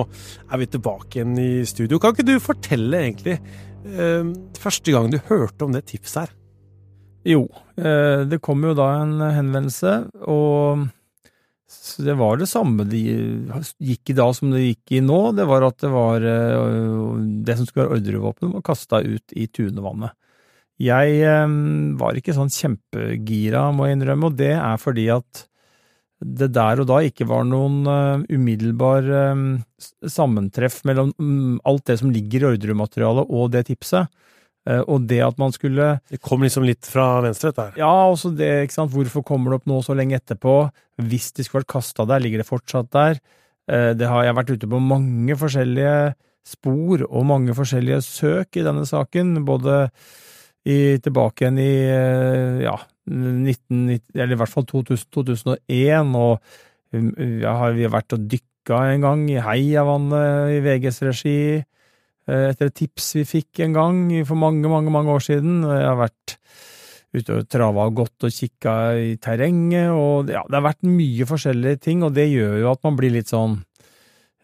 er 0.53 0.61
vi 0.61 0.69
tilbake 0.71 1.19
igjen 1.19 1.35
i 1.35 1.65
studio. 1.67 1.99
Kan 1.99 2.15
ikke 2.15 2.29
du 2.29 2.37
fortelle 2.39 3.03
egentlig 3.03 3.41
første 4.61 4.93
gang 4.93 5.09
du 5.09 5.17
hørte 5.25 5.65
om 5.65 5.73
det 5.73 5.87
tipset 5.89 6.29
her? 6.29 6.33
Jo, 7.25 7.47
det 7.75 8.39
kom 8.45 8.61
jo 8.61 8.75
da 8.77 8.91
en 9.01 9.15
henvendelse, 9.25 9.95
og 10.29 10.85
det 12.05 12.17
var 12.21 12.37
det 12.37 12.49
samme 12.49 12.85
de 12.85 13.01
gikk 13.81 14.13
i 14.13 14.19
da 14.21 14.29
som 14.37 14.53
det 14.53 14.67
gikk 14.67 14.99
i 14.99 15.01
nå. 15.01 15.19
Det 15.33 15.49
var 15.49 15.65
at 15.65 15.81
det 15.81 15.91
var 15.91 16.21
det 16.21 17.57
som 17.57 17.67
skulle 17.67 17.89
være 17.89 18.03
ordrevåpenet, 18.03 18.53
var 18.59 18.67
kasta 18.69 19.01
ut 19.01 19.33
i 19.33 19.49
Tunevannet. 19.49 20.13
Jeg 20.81 21.21
eh, 21.29 21.55
var 22.01 22.17
ikke 22.17 22.35
sånn 22.37 22.53
kjempegira, 22.53 23.69
må 23.77 23.89
jeg 23.89 23.99
innrømme, 23.99 24.31
og 24.31 24.39
det 24.39 24.55
er 24.57 24.81
fordi 24.81 25.11
at 25.13 25.47
det 26.21 26.51
der 26.53 26.83
og 26.83 26.89
da 26.91 26.99
ikke 27.05 27.25
var 27.29 27.47
noen 27.49 27.81
uh, 27.89 28.23
umiddelbar 28.29 29.07
um, 29.33 29.45
sammentreff 30.05 30.83
mellom 30.85 31.15
um, 31.17 31.55
alt 31.65 31.87
det 31.89 31.97
som 32.03 32.11
ligger 32.13 32.45
i 32.45 32.51
ordrematerialet 32.51 33.33
og 33.33 33.55
det 33.55 33.65
tipset. 33.71 34.11
Uh, 34.69 34.83
og 34.85 35.07
det 35.09 35.23
at 35.25 35.39
man 35.41 35.55
skulle 35.57 35.95
Det 36.13 36.21
kom 36.21 36.45
liksom 36.45 36.67
litt 36.69 36.85
fra 36.85 37.23
venstre, 37.25 37.49
dette 37.49 37.71
her? 37.71 37.81
Ja, 37.81 37.93
også 38.13 38.35
det, 38.37 38.51
ikke 38.67 38.77
sant. 38.77 38.93
Hvorfor 38.93 39.25
kommer 39.25 39.55
det 39.55 39.63
opp 39.63 39.71
nå 39.73 39.81
så 39.87 39.97
lenge 39.97 40.19
etterpå? 40.21 40.57
Hvis 41.01 41.33
de 41.33 41.47
skulle 41.47 41.63
vært 41.63 41.73
kasta 41.79 42.05
der, 42.05 42.21
ligger 42.21 42.45
det 42.45 42.51
fortsatt 42.51 42.93
der? 42.93 43.23
Uh, 43.65 43.93
det 43.97 44.13
har 44.13 44.29
jeg 44.29 44.37
vært 44.37 44.53
ute 44.53 44.69
på 44.69 44.83
mange 44.85 45.39
forskjellige 45.41 45.95
spor 46.51 47.07
og 47.09 47.29
mange 47.29 47.57
forskjellige 47.57 48.03
søk 48.05 48.61
i 48.61 48.67
denne 48.67 48.85
saken. 48.89 49.39
Både 49.49 49.87
i, 50.69 50.99
tilbake 51.01 51.47
igjen 51.47 51.61
i 51.63 51.73
eh, 51.89 52.63
ja, 52.67 52.77
1990, 53.09 54.03
eller 54.15 54.37
i 54.37 54.41
hvert 54.41 54.53
fall 54.53 54.67
2000, 54.69 55.09
2001, 55.17 56.15
og 56.21 56.39
um, 56.95 57.11
ja, 57.41 57.55
vi 57.75 57.87
har 57.87 57.95
vært 57.95 58.17
og 58.17 58.27
dykka 58.31 58.83
en 58.93 59.07
gang 59.07 59.25
i 59.33 59.41
Heiavannet 59.43 60.57
i 60.59 60.61
VGs 60.65 61.01
regi, 61.09 61.39
eh, 61.61 62.45
etter 62.51 62.71
et 62.71 62.77
tips 62.83 63.15
vi 63.19 63.25
fikk 63.29 63.65
en 63.67 63.79
gang 63.79 64.03
for 64.29 64.39
mange, 64.39 64.69
mange, 64.71 64.93
mange 64.93 65.17
år 65.17 65.25
siden. 65.31 65.63
Jeg 65.65 65.89
har 65.89 65.99
vært 66.01 66.37
ute 67.11 67.41
og 67.41 67.49
trava 67.51 67.89
gått 67.91 68.29
og 68.29 68.35
kikka 68.35 68.75
i 69.01 69.17
terrenget, 69.23 69.91
og 69.91 70.31
ja, 70.31 70.45
det 70.47 70.61
har 70.61 70.69
vært 70.69 70.87
mye 70.87 71.27
forskjellige 71.27 71.83
ting, 71.89 72.05
og 72.07 72.15
det 72.15 72.29
gjør 72.31 72.61
jo 72.63 72.71
at 72.71 72.85
man 72.87 73.01
blir 73.01 73.17
litt 73.17 73.33
sånn 73.33 73.59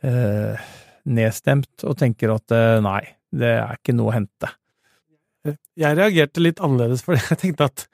eh, 0.03 0.69
nedstemt 1.07 1.87
og 1.87 1.99
tenker 2.01 2.35
at 2.35 2.55
eh, 2.57 2.79
nei, 2.83 3.03
det 3.31 3.53
er 3.61 3.79
ikke 3.79 3.95
noe 3.95 4.11
å 4.11 4.17
hente. 4.17 4.51
Jeg 5.79 5.99
reagerte 5.99 6.43
litt 6.43 6.63
annerledes, 6.65 7.05
for 7.07 7.19
jeg 7.19 7.41
tenkte 7.43 7.69
at 7.71 7.87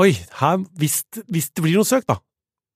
oi, 0.00 0.12
her, 0.40 0.62
hvis, 0.80 1.02
hvis, 1.32 1.50
det 1.56 1.64
blir 1.64 1.78
noe 1.78 1.88
søk, 1.88 2.06
da, 2.08 2.18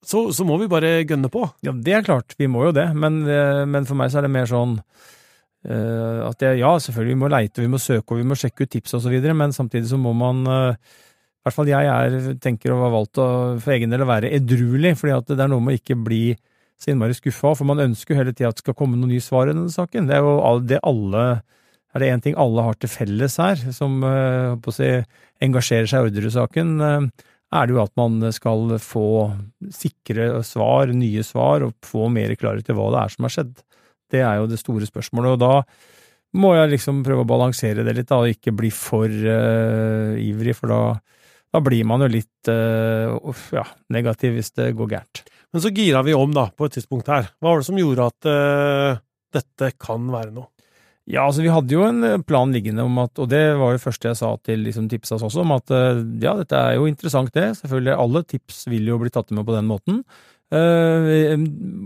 så, 0.06 0.28
så, 0.32 0.46
må 0.48 0.56
vi 0.60 0.70
bare 0.72 1.02
gønne 1.04 1.28
på. 1.32 1.44
Ja, 1.64 1.74
det 1.76 1.96
er 1.96 2.06
klart, 2.06 2.36
vi 2.40 2.48
må 2.48 2.64
jo 2.68 2.76
det, 2.76 2.88
men, 2.96 3.22
eh, 3.28 3.66
men 3.68 3.88
for 3.88 3.98
meg 4.00 4.12
så 4.12 4.20
er 4.20 4.26
det 4.26 4.32
mer 4.32 4.48
sånn 4.48 4.78
uh, 4.80 6.20
at 6.30 6.40
det, 6.40 6.54
ja, 6.62 6.72
selvfølgelig, 6.80 7.16
vi 7.16 7.20
må 7.20 7.28
leite, 7.32 7.60
vi 7.60 7.70
må 7.72 7.80
søke, 7.82 8.14
og 8.14 8.22
vi 8.22 8.28
må 8.30 8.38
sjekke 8.38 8.64
ut 8.64 8.72
tips 8.72 8.96
og 8.96 9.04
så 9.04 9.12
videre, 9.12 9.36
men 9.36 9.52
samtidig 9.52 9.90
så 9.92 10.00
må 10.00 10.14
man 10.16 10.40
uh, 10.48 10.72
i 11.40 11.48
hvert 11.48 11.56
fall 11.56 11.70
jeg 11.70 11.88
er, 11.88 12.16
tenker 12.40 12.72
å 12.72 12.82
ha 12.82 12.88
valgt 12.92 13.20
å, 13.20 13.26
for 13.60 13.72
egen 13.76 13.92
del 13.92 14.04
å 14.04 14.08
være 14.08 14.32
edruelig, 14.36 14.96
fordi 15.00 15.14
at 15.16 15.30
det 15.32 15.40
er 15.40 15.52
noe 15.52 15.64
med 15.64 15.76
å 15.76 15.80
ikke 15.80 15.96
bli 16.00 16.24
så 16.80 16.92
innmari 16.92 17.16
skuffa, 17.16 17.54
for 17.56 17.68
man 17.68 17.80
ønsker 17.84 18.14
jo 18.14 18.18
hele 18.18 18.32
tida 18.32 18.50
at 18.50 18.58
det 18.58 18.64
skal 18.64 18.76
komme 18.76 18.96
noen 18.96 19.12
nye 19.12 19.24
svar 19.24 19.48
i 19.48 19.54
denne 19.54 19.72
saken. 19.72 20.08
Det 20.08 20.16
er 20.16 20.24
jo 20.24 20.52
det 20.64 20.80
alle 20.88 21.24
er 21.90 22.02
det 22.02 22.10
én 22.12 22.22
ting 22.22 22.36
alle 22.38 22.64
har 22.64 22.78
til 22.78 22.90
felles 22.92 23.36
her, 23.40 23.60
som 23.74 23.98
uh, 24.06 24.70
si, 24.74 24.90
engasjerer 25.42 25.90
seg 25.90 26.04
i 26.04 26.10
Orderud-saken, 26.10 26.74
uh, 26.78 27.28
er 27.50 27.66
det 27.66 27.74
jo 27.74 27.82
at 27.82 27.94
man 27.98 28.20
skal 28.34 28.76
få 28.78 29.06
sikre 29.74 30.44
svar, 30.46 30.92
nye 30.94 31.24
svar, 31.26 31.66
og 31.66 31.74
få 31.82 32.06
mer 32.12 32.36
klarhet 32.38 32.70
i 32.70 32.76
hva 32.76 32.92
det 32.94 33.00
er 33.00 33.14
som 33.16 33.26
har 33.26 33.34
skjedd. 33.34 33.56
Det 34.10 34.22
er 34.22 34.38
jo 34.38 34.50
det 34.50 34.60
store 34.60 34.86
spørsmålet, 34.86 35.34
og 35.34 35.42
da 35.42 36.38
må 36.38 36.52
jeg 36.54 36.76
liksom 36.76 37.02
prøve 37.02 37.24
å 37.24 37.30
balansere 37.30 37.82
det 37.82 37.96
litt, 37.96 38.10
da, 38.10 38.20
og 38.22 38.30
ikke 38.30 38.54
bli 38.54 38.70
for 38.74 39.10
uh, 39.10 40.14
ivrig, 40.14 40.54
for 40.60 40.70
da, 40.70 40.80
da, 41.50 41.64
blir 41.66 41.82
man 41.90 42.06
jo 42.06 42.12
litt 42.12 42.28
ja, 42.50 43.64
negativ 43.90 44.38
hvis 44.38 44.54
det 44.54 44.70
går 44.78 44.94
gærent. 44.94 45.24
Men 45.50 45.62
så 45.64 45.74
gira 45.74 46.04
vi 46.06 46.14
om, 46.14 46.30
da, 46.30 46.46
på 46.54 46.68
et 46.68 46.78
tidspunkt 46.78 47.10
her. 47.10 47.32
Hva 47.42 47.50
var 47.50 47.58
det 47.60 47.66
som 47.66 47.78
gjorde 47.82 48.06
at 48.06 48.28
dette 49.34 49.72
kan 49.82 50.06
være 50.14 50.30
noe? 50.36 50.46
Ja, 51.08 51.24
altså 51.26 51.42
vi 51.42 51.50
hadde 51.50 51.74
jo 51.74 51.84
en 51.86 52.04
eh, 52.06 52.20
plan 52.22 52.52
liggende 52.54 52.84
om 52.86 52.98
at, 53.02 53.16
og 53.18 53.30
det 53.32 53.42
var 53.58 53.74
det 53.74 53.82
første 53.82 54.10
jeg 54.10 54.18
sa 54.20 54.34
til 54.46 54.60
liksom 54.66 54.88
Tipsas 54.90 55.24
også, 55.26 55.42
om 55.42 55.54
at 55.56 55.72
eh, 55.74 56.02
ja, 56.22 56.36
dette 56.38 56.58
er 56.58 56.76
jo 56.76 56.90
interessant 56.90 57.32
det, 57.34 57.48
selvfølgelig 57.62 57.96
alle 57.96 58.22
tips 58.28 58.66
vil 58.70 58.92
jo 58.92 58.98
bli 59.00 59.12
tatt 59.14 59.32
med 59.34 59.46
på 59.48 59.56
den 59.56 59.70
måten. 59.70 60.04
Uh, 60.50 61.38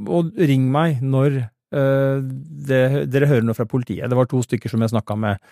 og 0.08 0.30
ring 0.40 0.70
meg 0.72 1.02
når 1.04 1.34
uh, 1.76 2.16
det, 2.24 2.78
dere 3.12 3.28
hører 3.28 3.44
noe 3.44 3.56
fra 3.56 3.66
politiet. 3.68 4.08
Det 4.08 4.16
var 4.16 4.28
to 4.30 4.40
stykker 4.40 4.72
som 4.72 4.80
jeg 4.80 4.94
snakka 4.94 5.16
med. 5.20 5.42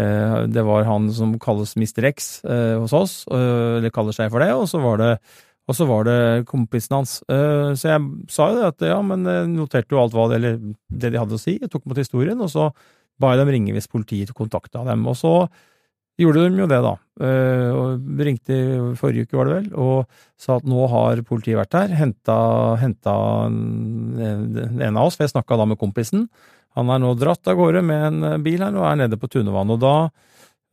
Uh, 0.00 0.48
det 0.48 0.64
var 0.64 0.88
han 0.88 1.10
som 1.12 1.34
kalles 1.42 1.74
Mr. 1.76 2.08
X 2.08 2.38
hos 2.40 2.94
oss, 2.96 3.18
eller 3.28 3.92
kaller 3.92 4.16
seg 4.16 4.32
for 4.32 4.40
det, 4.40 4.48
og 4.56 4.64
så 4.70 4.80
var 4.80 5.02
det 5.02 5.10
og 5.64 5.72
så 5.72 5.86
var 5.88 6.02
det 6.04 6.44
kompisen 6.44 6.92
hans. 6.92 7.12
Så 7.24 7.88
jeg 7.88 8.00
sa 8.28 8.50
jo 8.50 8.58
det 8.58 8.66
at 8.66 8.82
ja, 8.84 8.98
men 9.00 9.22
noterte 9.54 9.96
jo 9.96 10.02
alt 10.02 10.12
hva 10.12 10.26
det, 10.28 10.36
eller 10.36 10.58
det 10.92 11.08
de 11.14 11.16
hadde 11.16 11.38
å 11.38 11.40
si. 11.40 11.54
Jeg 11.56 11.70
tok 11.72 11.86
mot 11.88 11.96
historien, 11.96 12.36
og 12.44 12.50
så 12.52 12.66
ba 13.20 13.32
jeg 13.32 13.42
dem 13.42 13.52
ringe 13.54 13.76
hvis 13.76 13.90
politiet 13.90 14.34
kontakta 14.36 14.84
dem. 14.86 15.06
Og 15.10 15.16
så 15.18 15.34
gjorde 16.20 16.46
de 16.46 16.62
jo 16.62 16.68
det, 16.70 16.80
da. 16.84 16.94
Eh, 17.26 17.70
og 17.74 18.20
ringte 18.26 18.58
forrige 18.98 19.26
uke, 19.26 19.38
var 19.38 19.48
det 19.48 19.56
vel, 19.58 19.70
og 19.78 20.20
sa 20.40 20.58
at 20.58 20.68
nå 20.68 20.86
har 20.90 21.22
politiet 21.26 21.58
vært 21.58 21.78
her, 21.78 21.94
henta, 21.98 22.36
henta 22.80 23.14
en 23.46 24.94
av 24.94 25.06
oss, 25.06 25.18
for 25.18 25.26
jeg 25.26 25.34
snakka 25.34 25.58
da 25.58 25.66
med 25.70 25.80
kompisen. 25.80 26.28
Han 26.78 26.90
er 26.90 27.02
nå 27.02 27.14
dratt 27.18 27.50
av 27.50 27.58
gårde 27.58 27.82
med 27.86 28.06
en 28.08 28.44
bil 28.44 28.62
her 28.62 28.74
og 28.74 28.86
er 28.88 29.02
nede 29.04 29.18
på 29.18 29.30
Tunevann. 29.30 29.70
Og 29.74 29.82
da, 29.82 29.94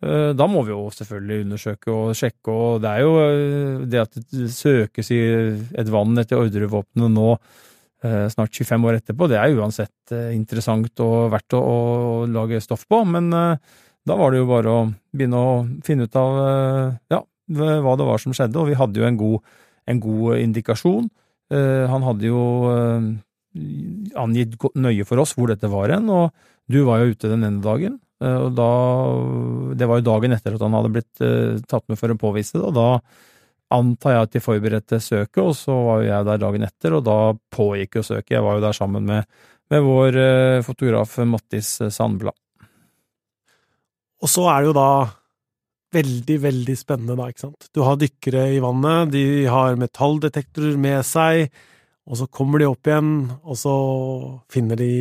eh, 0.05 0.31
da 0.37 0.47
må 0.49 0.63
vi 0.65 0.73
jo 0.73 0.85
selvfølgelig 0.93 1.47
undersøke 1.47 1.93
og 1.93 2.15
sjekke, 2.17 2.53
og 2.53 2.85
det 2.85 2.93
er 2.93 3.03
jo 3.05 3.17
eh, 3.25 3.83
det 3.89 4.05
at 4.05 4.21
det 4.21 4.49
søkes 4.53 5.13
i 5.13 5.21
et 5.77 5.93
vann 5.93 6.17
etter 6.21 6.41
ordrevåpenet 6.41 7.13
nå 7.17 7.35
snart 8.01 8.55
25 8.55 8.85
år 8.89 8.97
etterpå. 8.99 9.27
Det 9.29 9.37
er 9.37 9.55
uansett 9.57 10.13
eh, 10.15 10.31
interessant 10.35 11.03
og 11.05 11.31
verdt 11.33 11.57
å, 11.57 11.61
å 11.61 12.13
lage 12.29 12.61
stoff 12.63 12.87
på, 12.89 13.03
men 13.05 13.29
eh, 13.37 13.81
da 14.09 14.17
var 14.17 14.33
det 14.33 14.41
jo 14.41 14.49
bare 14.49 14.73
å 14.73 14.85
begynne 15.13 15.37
å 15.41 15.51
finne 15.85 16.07
ut 16.09 16.15
av 16.17 16.37
ja, 17.13 17.19
hva 17.53 17.93
det 17.99 18.07
var 18.07 18.21
som 18.23 18.33
skjedde, 18.33 18.57
og 18.57 18.71
vi 18.71 18.77
hadde 18.79 18.97
jo 18.97 19.05
en 19.05 19.19
god, 19.19 19.51
en 19.91 19.99
god 20.01 20.39
indikasjon. 20.41 21.11
Han 21.51 22.05
hadde 22.07 22.31
jo 22.31 22.41
angitt 24.17 24.55
nøye 24.73 25.05
for 25.05 25.21
oss 25.21 25.35
hvor 25.37 25.51
dette 25.51 25.69
var 25.69 25.93
hen, 25.93 26.09
og 26.09 26.33
du 26.65 26.79
var 26.87 27.03
jo 27.03 27.13
ute 27.13 27.29
den 27.29 27.45
ene 27.45 27.61
dagen. 27.61 27.99
Og 28.25 28.49
da, 28.57 28.71
det 29.77 29.91
var 29.91 30.01
jo 30.01 30.07
dagen 30.07 30.33
etter 30.33 30.57
at 30.57 30.65
han 30.65 30.79
hadde 30.79 30.93
blitt 30.97 31.21
tatt 31.69 31.85
med 31.85 32.01
for 32.01 32.09
å 32.09 32.17
påvise 32.25 32.57
det, 32.57 32.65
og 32.65 32.73
da 32.79 32.89
antar 33.73 34.15
jeg 34.15 34.27
at 34.27 34.35
de 34.35 34.43
forberedte 34.43 34.99
søket, 35.03 35.41
og 35.43 35.55
så 35.57 35.75
var 35.87 36.03
jeg 36.05 36.27
der 36.27 36.43
dagen 36.43 36.67
etter, 36.67 36.97
og 36.97 37.05
da 37.07 37.17
pågikk 37.53 37.99
jo 37.99 38.05
søket. 38.05 38.35
Jeg 38.37 38.45
var 38.45 38.57
jo 38.57 38.65
der 38.65 38.77
sammen 38.77 39.07
med, 39.07 39.41
med 39.71 39.83
vår 39.85 40.19
eh, 40.21 40.59
fotograf 40.65 41.17
Mattis 41.27 41.77
Sandblad. 41.89 42.37
Og 44.21 44.29
så 44.29 44.45
er 44.53 44.61
det 44.61 44.69
jo 44.69 44.77
da 44.77 44.91
veldig, 45.91 46.37
veldig 46.45 46.77
spennende, 46.79 47.17
da, 47.19 47.27
ikke 47.31 47.47
sant. 47.47 47.67
Du 47.75 47.81
har 47.83 47.99
dykkere 47.99 48.45
i 48.55 48.61
vannet, 48.63 49.11
de 49.15 49.25
har 49.51 49.79
metalldetektorer 49.79 50.77
med 50.79 51.01
seg, 51.07 51.49
og 52.07 52.19
så 52.19 52.27
kommer 52.31 52.61
de 52.61 52.69
opp 52.69 52.87
igjen, 52.87 53.15
og 53.41 53.57
så 53.59 53.75
finner 54.51 54.79
de 54.79 54.93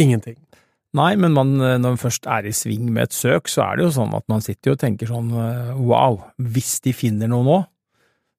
ingenting. 0.00 0.38
Nei, 0.94 1.14
men 1.18 1.34
man, 1.34 1.56
når 1.58 1.82
man 1.82 1.98
først 1.98 2.28
er 2.30 2.46
i 2.46 2.54
sving 2.54 2.86
med 2.94 3.08
et 3.08 3.16
søk, 3.16 3.48
så 3.50 3.64
er 3.64 3.78
det 3.78 3.88
jo 3.88 3.94
sånn 3.96 4.14
at 4.14 4.26
man 4.30 4.44
sitter 4.44 4.74
og 4.74 4.82
tenker 4.82 5.10
sånn 5.10 5.32
eh, 5.34 5.72
wow, 5.82 6.20
hvis 6.38 6.76
de 6.84 6.94
finner 6.94 7.30
noe 7.30 7.46
nå, 7.46 7.56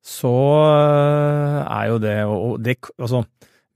så 0.05 0.33
eh, 0.69 1.61
er 1.65 1.87
jo 1.89 1.97
det 2.01 2.17
Og 2.29 2.59
det, 2.61 2.77
altså, 3.01 3.23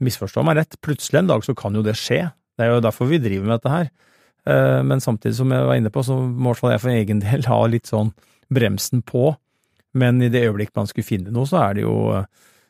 misforstå 0.06 0.44
meg 0.46 0.60
rett, 0.60 0.78
plutselig 0.86 1.24
en 1.24 1.32
dag 1.32 1.44
så 1.46 1.56
kan 1.58 1.76
jo 1.76 1.84
det 1.86 1.98
skje. 1.98 2.28
Det 2.56 2.66
er 2.66 2.76
jo 2.76 2.84
derfor 2.86 3.10
vi 3.10 3.22
driver 3.22 3.50
med 3.50 3.58
dette 3.58 3.74
her. 3.74 3.90
Eh, 4.46 4.82
men 4.86 5.02
samtidig, 5.02 5.36
som 5.40 5.52
jeg 5.52 5.68
var 5.68 5.80
inne 5.80 5.92
på, 5.94 6.04
så 6.06 6.20
må 6.20 6.52
i 6.52 6.54
hvert 6.54 6.62
fall 6.62 6.74
jeg 6.76 6.84
for 6.86 6.94
egen 6.94 7.24
del 7.24 7.48
ha 7.52 7.60
litt 7.72 7.90
sånn 7.90 8.14
bremsen 8.54 9.04
på. 9.06 9.34
Men 9.98 10.22
i 10.22 10.30
det 10.30 10.46
øyeblikk 10.46 10.76
man 10.78 10.90
skulle 10.90 11.08
finne 11.08 11.34
noe, 11.34 11.50
så 11.50 11.64
er 11.64 11.80
det 11.80 11.86
jo, 11.88 11.96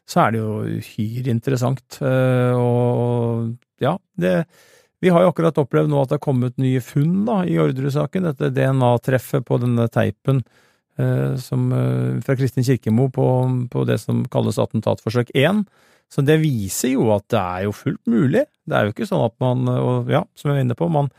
så 0.08 0.24
er 0.24 0.34
det 0.34 0.42
jo 0.42 0.80
uhyre 0.80 1.34
interessant. 1.34 2.00
Eh, 2.00 2.56
og 2.56 3.56
ja, 3.84 3.98
det 4.20 4.44
Vi 5.00 5.08
har 5.08 5.24
jo 5.24 5.30
akkurat 5.32 5.56
opplevd 5.62 5.88
nå 5.88 6.02
at 6.02 6.10
det 6.12 6.18
har 6.18 6.26
kommet 6.26 6.58
nye 6.60 6.82
funn 6.84 7.22
da, 7.24 7.38
i 7.48 7.54
Orderud-saken. 7.56 8.26
Dette 8.34 8.50
DNA-treffet 8.52 9.46
på 9.48 9.60
denne 9.62 9.86
teipen 9.88 10.42
som, 11.40 11.72
eh, 11.74 12.20
fra 12.26 12.36
Kristin 12.36 12.66
Kirkemo 12.66 13.10
på, 13.14 13.26
på, 13.72 13.86
det 13.88 14.00
som 14.02 14.26
kalles 14.32 14.60
attentatforsøk 14.62 15.32
1. 15.34 15.66
Så 16.10 16.24
det 16.26 16.40
viser 16.42 16.96
jo 16.96 17.10
at 17.14 17.28
det 17.30 17.40
er 17.40 17.66
jo 17.68 17.74
fullt 17.76 18.02
mulig. 18.10 18.46
Det 18.66 18.78
er 18.78 18.88
jo 18.88 18.94
ikke 18.96 19.10
sånn 19.10 19.26
at 19.28 19.36
man 19.44 19.68
og 19.70 20.10
ja, 20.10 20.24
som 20.36 20.50
jeg 20.50 20.58
var 20.58 20.64
inne 20.66 20.78
på, 20.78 20.88
man, 20.90 21.12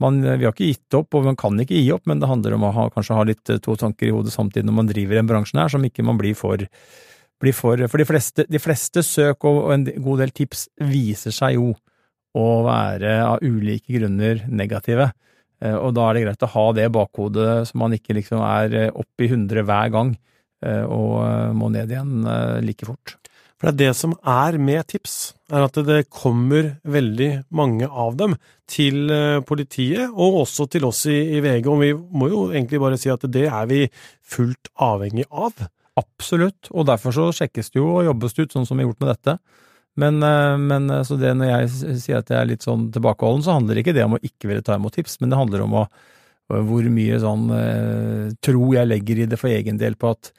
man, 0.00 0.22
vi 0.24 0.46
har 0.46 0.54
ikke 0.54 0.70
gitt 0.70 0.96
opp, 0.96 1.12
og 1.18 1.26
man 1.26 1.36
kan 1.36 1.58
ikke 1.60 1.76
gi 1.76 1.90
opp, 1.92 2.06
men 2.08 2.22
det 2.22 2.30
handler 2.30 2.56
om 2.56 2.64
å 2.64 2.72
ha, 2.72 2.86
kanskje 2.94 3.18
ha 3.18 3.26
litt 3.28 3.44
to 3.44 3.76
tanker 3.76 4.08
i 4.08 4.14
hodet 4.14 4.32
samtidig 4.32 4.64
når 4.68 4.78
man 4.78 4.88
driver 4.88 5.20
en 5.20 5.28
bransjen 5.28 5.60
her, 5.60 5.70
som 5.74 5.84
ikke 5.84 6.06
man 6.06 6.20
blir 6.20 6.38
for 6.38 6.64
blir 7.38 7.54
for 7.54 7.78
For 7.86 7.98
de 7.98 8.06
fleste, 8.08 8.46
de 8.50 8.58
fleste 8.58 9.02
søk 9.06 9.44
og, 9.46 9.68
og 9.68 9.74
en 9.74 9.84
god 9.86 10.24
del 10.24 10.32
tips 10.34 10.68
viser 10.90 11.34
seg 11.34 11.54
jo 11.54 11.72
å 12.38 12.46
være 12.66 13.12
av 13.24 13.42
ulike 13.42 13.94
grunner 13.94 14.44
negative. 14.48 15.12
Eh, 15.64 15.74
og 15.74 15.94
da 15.96 16.08
er 16.08 16.18
det 16.18 16.24
greit 16.26 16.46
å 16.46 16.52
ha 16.54 16.66
det 16.76 16.88
bakhodet, 16.94 17.52
så 17.68 17.80
man 17.80 17.94
ikke 17.96 18.16
liksom 18.18 18.42
er 18.46 18.76
eh, 18.84 18.90
opp 18.92 19.24
i 19.24 19.30
hundre 19.30 19.64
hver 19.66 19.94
gang 19.94 20.12
eh, 20.64 20.84
og 20.84 21.56
må 21.58 21.70
ned 21.74 21.94
igjen 21.94 22.28
like 22.64 22.86
fort. 22.88 23.16
For 23.58 23.66
det 23.66 23.72
er 23.72 23.78
det 23.88 23.98
som 23.98 24.12
er 24.22 24.54
med 24.62 24.86
tips, 24.92 25.16
er 25.50 25.64
at 25.66 25.78
det 25.82 26.04
kommer 26.14 26.76
veldig 26.86 27.30
mange 27.58 27.88
av 27.90 28.14
dem 28.20 28.36
til 28.70 29.10
politiet, 29.48 30.12
og 30.12 30.44
også 30.44 30.68
til 30.70 30.86
oss 30.86 31.00
i, 31.10 31.16
i 31.34 31.40
VG, 31.42 31.66
og 31.66 31.82
vi 31.82 31.88
må 31.90 32.28
jo 32.30 32.44
egentlig 32.52 32.78
bare 32.84 33.00
si 33.00 33.10
at 33.10 33.26
det 33.26 33.48
er 33.48 33.66
vi 33.66 33.80
fullt 34.22 34.70
avhengig 34.78 35.26
av. 35.32 35.66
Absolutt, 35.98 36.70
og 36.70 36.86
derfor 36.86 37.16
så 37.16 37.32
sjekkes 37.34 37.72
det 37.74 37.80
jo 37.80 37.88
og 37.96 38.06
jobbes 38.06 38.36
det 38.36 38.46
ut, 38.46 38.54
sånn 38.54 38.68
som 38.68 38.78
vi 38.78 38.86
har 38.86 38.92
gjort 38.92 39.02
med 39.02 39.10
dette. 39.16 39.36
Men, 39.98 40.22
eh, 40.22 40.56
men 40.58 40.90
eh, 40.90 41.02
så 41.02 41.18
det 41.18 41.34
når 41.36 41.50
jeg 41.50 41.98
sier 42.04 42.20
at 42.20 42.30
jeg 42.30 42.38
er 42.38 42.50
litt 42.52 42.66
sånn 42.66 42.88
tilbakeholden, 42.94 43.44
så 43.46 43.56
handler 43.56 43.80
ikke 43.82 43.96
det 43.96 44.06
om 44.06 44.16
å 44.16 44.22
ikke 44.22 44.50
ville 44.50 44.64
ta 44.64 44.78
imot 44.78 44.94
tips, 44.94 45.18
men 45.20 45.32
det 45.32 45.40
handler 45.40 45.64
om 45.64 45.74
å, 45.80 45.84
hvor 46.48 46.86
mye 46.92 47.18
sånn 47.22 47.48
eh, 47.56 48.28
tro 48.44 48.70
jeg 48.76 48.88
legger 48.88 49.24
i 49.24 49.28
det 49.30 49.40
for 49.40 49.50
egen 49.50 49.80
del 49.80 49.98
på 49.98 50.12
at 50.14 50.32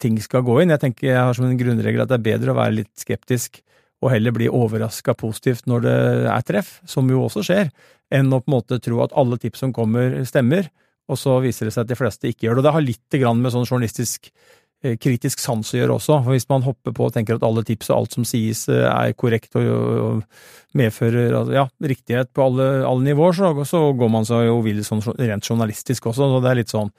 ting 0.00 0.16
skal 0.22 0.42
gå 0.44 0.58
inn. 0.62 0.72
Jeg 0.74 0.82
tenker 0.82 1.12
jeg 1.12 1.20
har 1.20 1.36
som 1.36 1.46
en 1.46 1.58
grunnregel 1.60 2.02
at 2.02 2.10
det 2.10 2.18
er 2.18 2.28
bedre 2.32 2.54
å 2.54 2.58
være 2.58 2.80
litt 2.80 2.92
skeptisk 2.98 3.62
og 4.00 4.14
heller 4.14 4.32
bli 4.32 4.46
overraska 4.48 5.12
positivt 5.12 5.66
når 5.68 5.82
det 5.84 5.96
er 6.32 6.44
treff, 6.48 6.78
som 6.88 7.08
jo 7.12 7.26
også 7.26 7.44
skjer, 7.44 7.68
enn 8.10 8.32
å 8.32 8.40
på 8.40 8.48
en 8.48 8.54
måte 8.56 8.80
tro 8.82 9.02
at 9.04 9.12
alle 9.12 9.36
tips 9.38 9.60
som 9.60 9.74
kommer, 9.76 10.22
stemmer, 10.26 10.70
og 11.10 11.18
så 11.20 11.36
viser 11.44 11.68
det 11.68 11.74
seg 11.74 11.84
at 11.84 11.90
de 11.90 11.98
fleste 11.98 12.30
ikke 12.30 12.46
gjør 12.46 12.56
det. 12.56 12.62
Og 12.62 12.66
det 12.66 12.72
har 12.78 12.86
litt 12.86 13.18
med 13.36 13.52
sånn 13.52 13.68
journalistisk 13.68 14.30
Eh, 14.30 14.59
kritisk 14.80 15.42
sans 15.42 15.74
å 15.74 15.76
gjøre 15.76 15.96
også. 15.98 16.20
For 16.24 16.34
hvis 16.34 16.48
man 16.50 16.64
hopper 16.64 16.94
på 16.96 17.08
og 17.08 17.16
tenker 17.16 17.36
at 17.36 17.44
alle 17.46 17.64
tips 17.66 17.90
og 17.90 17.98
alt 17.98 18.16
som 18.16 18.26
sies 18.28 18.66
eh, 18.72 18.86
er 18.88 19.16
korrekt 19.18 19.56
og, 19.60 20.22
medfører 20.76 21.34
ja, 21.50 21.64
riktighet 21.82 22.30
på 22.30 22.44
alle, 22.46 22.68
alle 22.86 23.02
nivåer, 23.08 23.34
så, 23.34 23.50
så, 23.66 23.82
går 23.98 24.12
man 24.12 24.28
seg 24.28 24.46
jo 24.46 24.60
vill 24.62 24.84
sånn 24.86 25.02
rent 25.18 25.48
journalistisk 25.48 26.06
også. 26.12 26.30
Så 26.30 26.40
det 26.44 26.52
er 26.52 26.60
litt 26.62 26.72
sånn, 26.72 26.92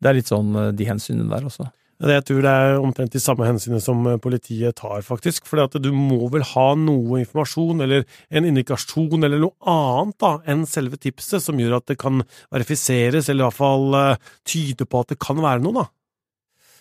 det 0.00 0.10
er 0.10 0.18
litt 0.20 0.30
sånn 0.30 0.56
eh, 0.56 0.72
de 0.78 0.88
hensynene 0.88 1.28
der 1.32 1.50
også. 1.50 1.68
Jeg 2.00 2.24
tror 2.24 2.38
det 2.40 2.52
er 2.56 2.78
omtrent 2.80 3.12
de 3.12 3.20
samme 3.20 3.44
hensynene 3.44 3.82
som 3.84 4.06
politiet 4.24 4.78
tar, 4.78 5.02
faktisk. 5.04 5.44
For 5.44 5.60
du 5.76 5.90
må 5.92 6.30
vel 6.32 6.46
ha 6.54 6.70
noe 6.80 7.18
informasjon 7.20 7.84
eller 7.84 8.06
en 8.32 8.46
indikasjon 8.48 9.20
eller 9.20 9.42
noe 9.42 9.52
annet 9.68 10.16
da, 10.24 10.30
enn 10.48 10.64
selve 10.64 10.96
tipset 10.96 11.44
som 11.44 11.60
gjør 11.60 11.76
at 11.82 11.90
det 11.92 11.98
kan 12.00 12.22
verifiseres, 12.48 13.28
eller 13.28 13.44
i 13.44 13.48
hvert 13.50 13.58
fall 13.58 14.00
tyde 14.48 14.88
på 14.88 15.04
at 15.04 15.12
det 15.12 15.20
kan 15.20 15.44
være 15.44 15.60
noe, 15.66 15.82
da. 15.82 15.90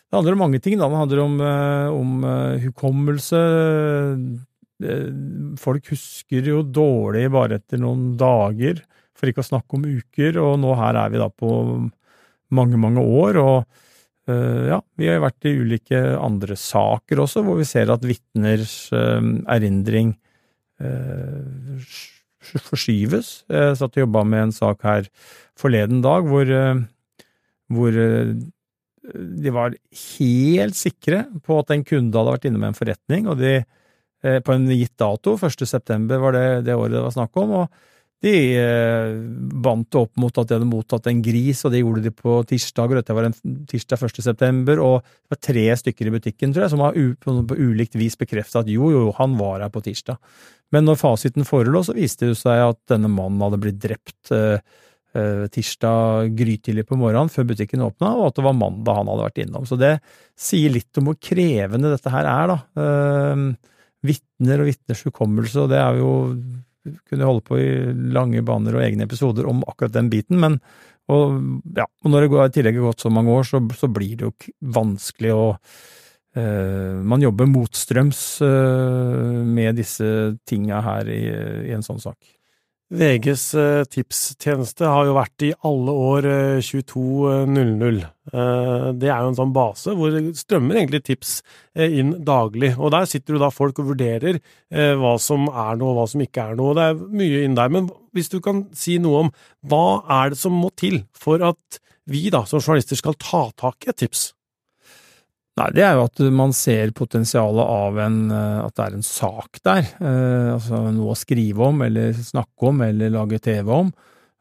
Det 0.10 0.18
handler 0.18 0.34
om 0.34 0.42
mange 0.42 0.60
ting. 0.60 0.80
Da. 0.80 0.90
Det 0.90 1.02
handler 1.04 1.20
om, 1.22 1.42
eh, 1.42 1.88
om 1.94 2.24
uh, 2.26 2.58
hukommelse. 2.64 3.42
Eh, 4.82 5.12
folk 5.62 5.92
husker 5.92 6.50
jo 6.50 6.64
dårlig 6.64 7.28
bare 7.30 7.60
etter 7.60 7.78
noen 7.78 8.16
dager, 8.18 8.82
for 9.14 9.30
ikke 9.30 9.44
å 9.46 9.50
snakke 9.52 9.78
om 9.78 9.86
uker. 9.86 10.42
Og 10.42 10.58
nå 10.64 10.74
her 10.82 10.98
er 10.98 11.14
vi 11.14 11.22
da 11.22 11.30
på 11.30 11.52
mange, 12.58 12.82
mange 12.82 13.06
år. 13.06 13.38
Og 13.38 13.70
uh, 14.34 14.66
ja, 14.74 14.82
vi 14.98 15.14
har 15.14 15.22
vært 15.22 15.46
i 15.46 15.54
ulike 15.62 16.02
andre 16.18 16.58
saker 16.58 17.22
også, 17.28 17.46
hvor 17.46 17.62
vi 17.62 17.70
ser 17.70 17.94
at 17.94 18.02
vitners 18.02 18.90
erindring 18.90 20.16
forskyves. 22.66 23.34
Jeg 23.52 23.78
satt 23.78 23.98
og 23.98 24.08
jobba 24.08 24.24
med 24.26 24.48
en 24.48 24.54
sak 24.56 24.86
her 24.88 25.10
forleden 25.60 26.00
dag 26.02 26.24
hvor, 26.24 26.48
hvor 27.68 27.98
de 29.04 29.54
var 29.56 29.76
helt 30.20 30.78
sikre 30.78 31.26
på 31.46 31.60
at 31.62 31.76
en 31.76 31.86
kunde 31.88 32.18
hadde 32.18 32.34
vært 32.36 32.50
inne 32.50 32.62
med 32.62 32.72
en 32.72 32.80
forretning, 32.80 33.30
og 33.32 33.40
de, 33.42 33.60
eh, 34.24 34.40
på 34.44 34.56
en 34.56 34.68
gitt 34.72 34.98
dato, 35.00 35.38
1. 35.38 35.66
september 35.70 36.20
var 36.22 36.36
det 36.36 36.48
det 36.68 36.76
året 36.76 36.98
det 36.98 37.06
var 37.06 37.16
snakk 37.16 37.40
om, 37.40 37.56
og 37.62 37.86
de 38.20 38.34
eh, 38.60 39.14
bandt 39.64 39.96
opp 39.96 40.12
mot 40.20 40.36
at 40.36 40.50
de 40.50 40.58
hadde 40.58 40.68
mottatt 40.68 41.08
en 41.08 41.22
gris, 41.24 41.64
og 41.64 41.72
det 41.72 41.80
gjorde 41.80 42.04
de 42.04 42.12
på 42.12 42.36
tirsdag, 42.50 42.92
og 42.92 43.00
dette 43.00 43.16
var 43.16 43.30
en 43.30 43.38
tirsdag 43.70 44.04
1. 44.10 44.22
september, 44.26 44.82
og 44.84 45.00
det 45.08 45.36
var 45.36 45.42
tre 45.48 45.66
stykker 45.84 46.10
i 46.10 46.16
butikken, 46.18 46.52
tror 46.52 46.66
jeg, 46.66 46.74
som 46.76 46.84
har 46.84 47.00
på, 47.24 47.38
ulikt 47.56 47.96
vis 48.00 48.20
bekreftet 48.20 48.66
at 48.66 48.74
jo, 48.74 48.92
jo, 48.92 49.06
han 49.22 49.40
var 49.40 49.64
her 49.64 49.72
på 49.72 49.86
tirsdag. 49.88 50.20
Men 50.76 50.86
når 50.86 51.00
fasiten 51.00 51.48
forelå, 51.48 51.82
så 51.88 51.96
viste 51.96 52.28
det 52.30 52.38
seg 52.38 52.62
at 52.68 52.80
denne 52.92 53.10
mannen 53.10 53.42
hadde 53.42 53.62
blitt 53.64 53.80
drept 53.82 54.36
Eh, 54.36 54.60
tirsdag 55.10 56.36
grytidlig 56.38 56.86
på 56.86 56.98
morgenen 57.00 57.32
før 57.34 57.48
butikken 57.50 57.82
åpna, 57.82 58.12
og 58.20 58.30
at 58.30 58.38
det 58.38 58.46
var 58.46 58.58
mandag 58.58 59.00
han 59.00 59.10
hadde 59.10 59.26
vært 59.26 59.42
innom. 59.44 59.66
Så 59.66 59.78
det 59.80 59.96
sier 60.38 60.74
litt 60.74 61.00
om 61.02 61.10
hvor 61.10 61.18
krevende 61.18 61.92
dette 61.94 62.14
her 62.14 62.30
er, 62.30 62.54
da. 62.54 62.58
Uh, 62.78 63.76
vitner 64.06 64.64
og 64.64 64.70
vitners 64.70 65.04
hukommelse, 65.08 65.66
og 65.66 65.72
det 65.74 65.80
er 65.84 66.02
jo 66.02 66.16
Kunne 67.06 67.28
holde 67.28 67.44
på 67.44 67.58
i 67.60 67.72
lange 68.16 68.40
baner 68.42 68.78
og 68.78 68.82
egne 68.82 69.04
episoder 69.04 69.46
om 69.46 69.60
akkurat 69.68 69.92
den 69.94 70.08
biten, 70.10 70.40
men 70.42 70.56
og, 71.12 71.36
ja, 71.76 71.84
og 71.84 72.14
når 72.14 72.24
det 72.24 72.40
i 72.40 72.54
tillegg 72.56 72.80
har 72.80 72.88
gått 72.88 73.04
så 73.04 73.12
mange 73.14 73.34
år, 73.36 73.44
så, 73.46 73.60
så 73.76 73.90
blir 73.92 74.16
det 74.18 74.30
jo 74.30 74.54
vanskelig 74.78 75.34
å 75.36 75.44
uh, 75.52 76.96
Man 77.04 77.26
jobber 77.26 77.50
motstrøms 77.52 78.22
med 78.40 79.78
disse 79.78 80.10
tinga 80.48 80.80
her 80.86 81.12
i 81.12 81.74
en 81.76 81.86
sånn 81.86 82.00
sak. 82.02 82.18
VGs 82.90 83.44
eh, 83.54 83.84
tipstjeneste 83.86 84.88
har 84.90 85.06
jo 85.06 85.14
vært 85.14 85.44
i 85.46 85.52
alle 85.68 85.94
år 85.94 86.28
22.00. 86.66 88.00
Eh, 88.00 88.08
eh, 88.34 88.88
det 88.98 89.12
er 89.12 89.22
jo 89.22 89.30
en 89.30 89.38
sånn 89.38 89.54
base 89.54 89.94
hvor 89.98 90.16
det 90.16 90.34
strømmer 90.40 90.80
egentlig 90.80 91.04
tips 91.06 91.36
inn 91.86 92.16
daglig. 92.26 92.74
Og 92.80 92.90
der 92.96 93.06
sitter 93.10 93.38
jo 93.38 93.44
da 93.44 93.52
folk 93.54 93.82
og 93.82 93.92
vurderer 93.92 94.42
hva 94.70 95.14
som 95.22 95.46
er 95.50 95.78
noe 95.78 95.94
og 95.94 96.00
hva 96.00 96.08
som 96.10 96.26
ikke 96.26 96.50
er 96.50 96.58
noe. 96.58 96.74
Det 96.78 96.88
er 96.90 97.06
mye 97.22 97.46
inn 97.46 97.60
der. 97.60 97.70
Men 97.74 97.92
hvis 98.18 98.34
du 98.34 98.40
kan 98.44 98.66
si 98.78 98.98
noe 99.02 99.28
om 99.28 99.32
hva 99.70 100.02
er 100.22 100.34
det 100.34 100.42
som 100.42 100.58
må 100.58 100.74
til 100.74 101.04
for 101.14 101.46
at 101.46 101.82
vi 102.10 102.26
da 102.34 102.42
som 102.50 102.58
journalister 102.62 102.98
skal 102.98 103.18
ta 103.22 103.46
tak 103.54 103.86
i 103.86 103.94
et 103.94 104.02
tips? 104.02 104.32
Nei, 105.60 105.72
det 105.76 105.84
er 105.84 105.98
jo 105.98 106.06
at 106.08 106.22
man 106.32 106.54
ser 106.56 106.94
potensialet 106.96 107.72
av 107.74 107.98
en, 108.00 108.20
eh, 108.32 108.60
at 108.64 108.76
det 108.78 108.86
er 108.86 108.96
en 108.96 109.06
sak 109.06 109.60
der. 109.66 109.90
Eh, 110.00 110.54
altså 110.54 110.86
noe 110.96 111.16
å 111.16 111.20
skrive 111.20 111.66
om, 111.68 111.82
eller 111.84 112.14
snakke 112.16 112.70
om, 112.70 112.80
eller 112.86 113.12
lage 113.12 113.42
TV 113.44 113.74
om. 113.76 113.92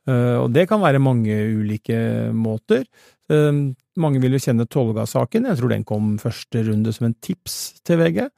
Eh, 0.09 0.37
og 0.39 0.53
det 0.55 0.69
kan 0.71 0.83
være 0.83 1.03
mange 1.03 1.35
ulike 1.59 1.99
måter. 2.37 2.87
Eh, 3.29 3.63
mange 3.99 4.23
vil 4.23 4.37
jo 4.37 4.43
kjenne 4.47 4.69
Tolga-saken. 4.71 5.49
Jeg 5.51 5.61
tror 5.61 5.75
den 5.75 5.87
kom 5.89 6.13
første 6.23 6.65
runde 6.69 6.95
som 6.95 7.09
en 7.09 7.17
tips 7.25 7.81
til 7.83 7.99
VG. 8.01 8.29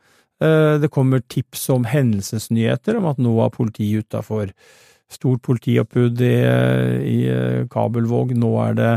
Eh, 0.40 0.76
det 0.80 0.90
kommer 0.94 1.20
tips 1.20 1.68
om 1.74 1.84
hendelsesnyheter, 1.84 2.96
om 2.96 3.10
at 3.12 3.20
nå 3.20 3.34
er 3.44 3.52
politiet 3.54 4.08
utafor 4.08 4.54
stort 5.10 5.42
politioppbud 5.42 6.22
i, 6.22 6.36
i 7.10 7.18
Kabelvåg. 7.68 8.32
Nå 8.38 8.54
er 8.62 8.76
det 8.78 8.92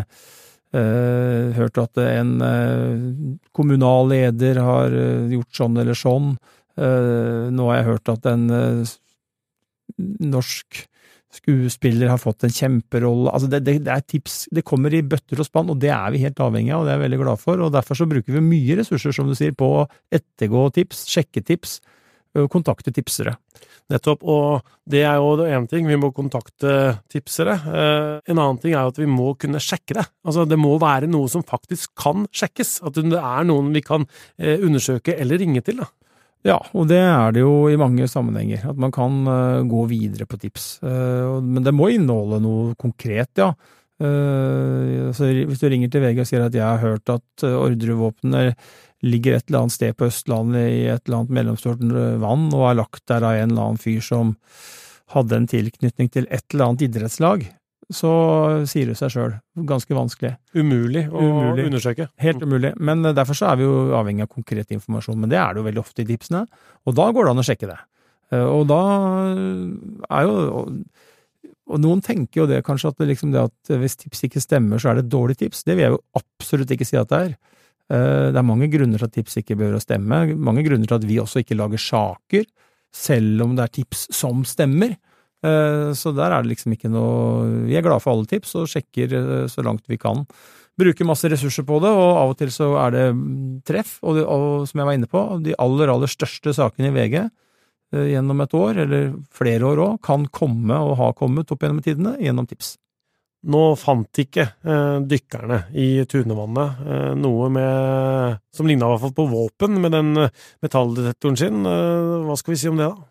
hørt 0.74 1.78
at 1.78 2.00
en 2.02 2.32
uh, 2.42 3.36
kommunal 3.54 4.10
leder 4.10 4.58
har 4.64 4.96
uh, 4.96 5.30
gjort 5.30 5.60
sånn 5.60 5.78
eller 5.78 5.98
sånn. 5.98 6.34
nå 6.74 7.66
har 7.70 7.76
jeg 7.78 7.86
hørt 7.86 8.10
at 8.10 8.26
en 8.32 8.48
norsk 10.34 10.80
skuespiller 11.34 12.12
har 12.12 12.22
fått 12.22 12.46
en 12.46 12.54
kjemperolle. 12.54 13.32
Altså 13.34 13.50
det, 13.50 13.64
det, 13.66 13.78
det, 13.88 13.94
er 13.94 14.06
tips. 14.06 14.48
Det 14.54 14.66
kommer 14.66 14.94
i 14.94 15.04
bøtter 15.06 15.42
og 15.42 15.48
spann, 15.48 15.72
og 15.74 15.80
det 15.82 15.92
er 15.94 16.14
vi 16.14 16.22
helt 16.24 16.42
avhengig 16.44 16.74
av, 16.74 16.84
og 16.84 16.88
det 16.88 16.94
er 16.94 17.00
jeg 17.00 17.06
veldig 17.08 17.22
glad 17.24 17.42
for. 17.42 17.64
og 17.64 17.74
Derfor 17.74 18.00
så 18.00 18.10
bruker 18.10 18.38
vi 18.38 18.44
mye 18.46 18.78
ressurser, 18.80 19.16
som 19.16 19.30
du 19.30 19.36
sier, 19.38 19.56
på 19.58 19.70
å 19.82 19.88
ettergå 20.14 20.68
tips, 20.78 21.06
sjekke 21.14 21.44
tips, 21.46 21.80
kontakte 22.52 22.94
tipsere. 22.94 23.38
Nettopp, 23.92 24.22
og 24.24 24.64
det 24.90 25.02
er 25.04 25.18
jo 25.20 25.44
én 25.44 25.66
ting, 25.70 25.88
vi 25.90 25.98
må 26.00 26.10
kontakte 26.16 26.96
tipsere. 27.12 27.56
Eh, 27.68 28.14
en 28.32 28.40
annen 28.40 28.60
ting 28.62 28.76
er 28.76 28.88
at 28.88 29.00
vi 29.00 29.08
må 29.10 29.34
kunne 29.40 29.62
sjekke 29.62 29.98
det. 29.98 30.06
Altså, 30.24 30.46
det 30.48 30.60
må 30.60 30.78
være 30.82 31.10
noe 31.12 31.28
som 31.32 31.44
faktisk 31.46 31.92
kan 32.00 32.24
sjekkes. 32.32 32.78
At 32.88 32.96
det 32.96 33.20
er 33.20 33.50
noen 33.50 33.74
vi 33.76 33.84
kan 33.84 34.08
eh, 34.40 34.56
undersøke 34.64 35.18
eller 35.20 35.42
ringe 35.42 35.64
til. 35.66 35.84
da. 35.84 35.90
Ja, 36.48 36.58
og 36.76 36.90
det 36.92 37.00
er 37.00 37.36
det 37.36 37.44
jo 37.44 37.68
i 37.72 37.80
mange 37.80 38.08
sammenhenger, 38.12 38.66
at 38.74 38.80
man 38.80 38.92
kan 38.92 39.22
gå 39.72 39.86
videre 39.88 40.26
på 40.28 40.36
tips. 40.42 40.82
Men 40.84 41.64
det 41.64 41.72
må 41.72 41.88
inneholde 41.94 42.42
noe 42.44 42.74
konkret, 42.76 43.32
ja. 43.40 43.54
Hvis 44.04 45.62
du 45.62 45.68
ringer 45.72 45.88
til 45.88 46.04
VG 46.04 46.20
og 46.20 46.28
sier 46.28 46.44
at 46.44 46.58
jeg 46.58 46.66
har 46.66 46.82
hørt 46.84 47.14
at 47.14 47.46
ordrevåpenet 47.48 48.60
ligger 49.04 49.36
et 49.36 49.50
eller 49.50 49.66
annet 49.66 49.76
sted 49.76 49.98
på 50.00 50.08
Østlandet 50.08 50.64
i 50.72 50.84
et 50.94 51.02
eller 51.08 51.18
annet 51.22 51.34
mellomstort 51.38 51.82
vann 52.22 52.46
og 52.56 52.70
er 52.70 52.78
lagt 52.80 53.04
der 53.12 53.26
av 53.28 53.36
en 53.36 53.52
eller 53.52 53.66
annen 53.70 53.82
fyr 53.84 54.00
som 54.06 54.36
hadde 55.14 55.36
en 55.42 55.48
tilknytning 55.52 56.10
til 56.14 56.26
et 56.32 56.46
eller 56.54 56.70
annet 56.72 56.86
idrettslag, 56.88 57.44
så 57.94 58.10
sier 58.66 58.88
det 58.90 58.96
seg 58.98 59.12
sjøl. 59.12 59.34
Ganske 59.70 59.94
vanskelig. 59.94 60.32
Umulig 60.56 61.04
å 61.12 61.20
Umulig. 61.20 61.66
undersøke. 61.68 62.08
Helt 62.24 62.42
umulig. 62.42 62.72
Men 62.80 63.04
eh, 63.06 63.14
derfor 63.14 63.36
så 63.38 63.52
er 63.52 63.60
vi 63.60 63.68
jo 63.68 63.76
avhengig 64.00 64.24
av 64.26 64.32
konkret 64.32 64.72
informasjon. 64.74 65.20
Men 65.20 65.30
det 65.30 65.38
er 65.38 65.52
det 65.54 65.62
jo 65.62 65.68
veldig 65.68 65.84
ofte 65.84 66.02
i 66.02 66.08
tipsene, 66.10 66.46
og 66.88 66.96
da 66.98 67.10
går 67.14 67.28
det 67.28 67.34
an 67.36 67.44
å 67.44 67.46
sjekke 67.46 67.70
det. 67.70 67.78
Eh, 68.32 68.46
Og 68.48 68.64
da 68.72 68.80
er 70.10 70.24
jo 70.30 70.38
Og 71.74 71.80
noen 71.80 72.02
tenker 72.04 72.42
jo 72.42 72.46
det 72.50 72.64
kanskje 72.68 72.90
at 72.92 72.98
det 73.00 73.08
liksom 73.14 73.32
det 73.32 73.40
at 73.40 73.70
hvis 73.80 73.96
tips 74.00 74.24
ikke 74.28 74.42
stemmer, 74.44 74.80
så 74.84 74.90
er 74.92 74.98
det 75.00 75.06
et 75.06 75.14
dårlig 75.14 75.38
tips. 75.40 75.62
Det 75.64 75.76
vil 75.78 75.86
jeg 75.86 75.94
jo 75.94 76.02
absolutt 76.20 76.72
ikke 76.76 76.86
si 76.88 76.98
at 77.00 77.08
det 77.12 77.20
er. 77.28 77.36
Eh, 77.92 78.32
Det 78.32 78.40
er 78.40 78.48
mange 78.48 78.70
grunner 78.72 78.98
til 78.98 79.10
at 79.10 79.16
tips 79.18 79.40
ikke 79.42 79.58
behøver 79.58 79.80
å 79.80 79.84
stemme. 79.84 80.36
Mange 80.38 80.64
grunner 80.64 80.88
til 80.88 80.96
at 81.00 81.08
vi 81.08 81.20
også 81.20 81.44
ikke 81.44 81.58
lager 81.58 81.82
saker, 81.82 82.46
selv 82.94 83.44
om 83.44 83.56
det 83.56 83.64
er 83.66 83.76
tips 83.82 84.08
som 84.14 84.44
stemmer. 84.44 84.96
Eh, 85.44 85.92
Så 85.94 86.16
der 86.16 86.32
er 86.32 86.42
det 86.42 86.56
liksom 86.56 86.74
ikke 86.74 86.90
noe 86.90 87.66
Vi 87.68 87.76
er 87.76 87.82
glade 87.82 88.02
for 88.02 88.14
alle 88.14 88.26
tips 88.26 88.56
og 88.56 88.68
sjekker 88.68 89.14
eh, 89.14 89.48
så 89.48 89.64
langt 89.64 89.84
vi 89.88 89.98
kan. 89.98 90.26
Bruker 90.80 91.06
masse 91.06 91.30
ressurser 91.30 91.64
på 91.64 91.80
det, 91.82 91.90
og 91.90 92.18
av 92.18 92.30
og 92.32 92.38
til 92.38 92.50
så 92.50 92.74
er 92.88 92.92
det 92.92 93.14
mm, 93.14 93.62
treff. 93.64 94.00
Og, 94.02 94.16
det, 94.16 94.26
og 94.26 94.68
som 94.68 94.80
jeg 94.80 94.86
var 94.88 94.94
inne 94.98 95.10
på, 95.12 95.44
de 95.44 95.54
aller, 95.60 95.88
aller 95.90 96.08
største 96.08 96.54
sakene 96.54 96.90
i 96.90 96.96
VG 96.96 97.30
gjennom 97.94 98.42
et 98.42 98.54
år, 98.58 98.78
eller 98.88 99.12
flere 99.30 99.68
år 99.70 99.78
òg, 99.78 100.02
kan 100.02 100.26
komme 100.34 100.74
og 100.74 100.96
ha 100.98 101.12
kommet 101.14 101.52
opp 101.54 101.62
gjennom 101.62 101.84
tidene 101.86 102.16
gjennom 102.18 102.48
tips. 102.50 102.80
Nå 103.44 103.62
fant 103.76 104.20
ikke 104.22 104.46
eh, 104.64 105.00
dykkerne 105.04 105.58
i 105.76 105.88
Tunevannet 106.08 106.84
eh, 106.88 107.10
noe 107.20 107.50
med, 107.52 108.38
som 108.56 108.70
ligna 108.70 108.88
i 108.88 108.94
hvert 108.94 109.04
fall 109.04 109.18
på 109.18 109.26
våpen 109.28 109.82
med 109.84 109.92
den 109.92 110.14
eh, 110.22 110.46
metalldetektoren 110.64 111.40
sin. 111.40 111.66
Eh, 111.68 112.24
hva 112.24 112.38
skal 112.40 112.54
vi 112.54 112.60
si 112.62 112.72
om 112.72 112.80
det, 112.80 112.88
da? 112.88 113.10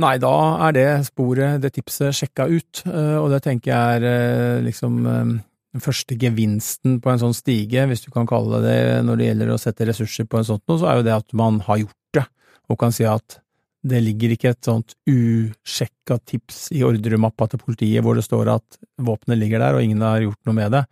Nei, 0.00 0.14
da 0.16 0.32
er 0.64 0.72
det 0.72 0.86
sporet, 1.10 1.60
det 1.60 1.74
tipset, 1.76 2.16
sjekka 2.16 2.48
ut, 2.48 2.86
eh, 2.88 3.18
og 3.20 3.28
det 3.34 3.42
tenker 3.44 3.74
jeg 3.74 3.98
er 3.98 4.08
eh, 4.08 4.62
liksom 4.64 5.02
den 5.04 5.84
første 5.84 6.16
gevinsten 6.16 6.96
på 7.04 7.12
en 7.12 7.20
sånn 7.20 7.36
stige, 7.36 7.84
hvis 7.90 8.06
du 8.06 8.08
kan 8.14 8.28
kalle 8.28 8.62
det 8.64 8.72
det, 8.72 9.04
når 9.04 9.20
det 9.20 9.28
gjelder 9.28 9.52
å 9.52 9.60
sette 9.60 9.88
ressurser 9.88 10.24
på 10.24 10.40
en 10.40 10.48
sånt 10.48 10.64
noe, 10.72 10.80
så 10.80 10.88
er 10.88 11.00
jo 11.02 11.06
det 11.10 11.18
at 11.18 11.36
man 11.36 11.60
har 11.68 11.84
gjort 11.84 12.16
det, 12.16 12.24
og 12.72 12.80
kan 12.80 12.96
si 12.96 13.04
at 13.08 13.41
det 13.82 14.00
ligger 14.02 14.34
ikke 14.34 14.52
et 14.52 14.66
sånt 14.66 14.94
usjekka 15.10 16.20
tips 16.28 16.68
i 16.76 16.84
ordremappa 16.86 17.48
til 17.50 17.62
politiet 17.62 18.04
hvor 18.04 18.18
det 18.18 18.24
står 18.26 18.52
at 18.54 18.78
våpenet 19.02 19.40
ligger 19.40 19.62
der 19.62 19.78
og 19.78 19.82
ingen 19.82 20.04
har 20.06 20.22
gjort 20.22 20.38
noe 20.46 20.58
med 20.58 20.76
det. 20.76 20.84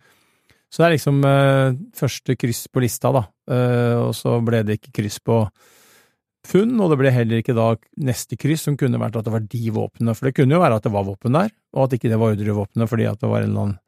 Så 0.71 0.81
det 0.81 0.87
er 0.87 0.95
liksom 0.95 1.19
eh, 1.27 1.77
første 1.99 2.35
kryss 2.39 2.65
på 2.71 2.83
lista, 2.83 3.11
da, 3.11 3.25
eh, 3.51 3.97
og 3.99 4.13
så 4.15 4.37
ble 4.43 4.61
det 4.67 4.79
ikke 4.79 4.93
kryss 5.01 5.19
på 5.23 5.43
funn, 6.47 6.77
og 6.79 6.93
det 6.93 6.97
ble 7.01 7.11
heller 7.13 7.41
ikke 7.41 7.55
da 7.57 7.73
neste 8.07 8.37
kryss 8.39 8.63
som 8.67 8.77
kunne 8.79 8.99
vært 9.01 9.19
at 9.19 9.27
det 9.27 9.33
var 9.33 9.43
de 9.51 9.73
våpnene, 9.75 10.15
for 10.15 10.27
det 10.27 10.35
kunne 10.37 10.55
jo 10.55 10.61
være 10.63 10.79
at 10.79 10.87
det 10.87 10.93
var 10.93 11.07
våpen 11.07 11.35
der, 11.37 11.51
og 11.75 11.85
at 11.85 11.97
ikke 11.97 12.11
det 12.11 12.19
var 12.21 12.35
ordrevåpenet 12.37 12.91
fordi 12.91 13.07
at 13.11 13.19
det 13.21 13.31
var 13.31 13.43
en 13.43 13.51
eller 13.51 13.67
annen 13.67 13.79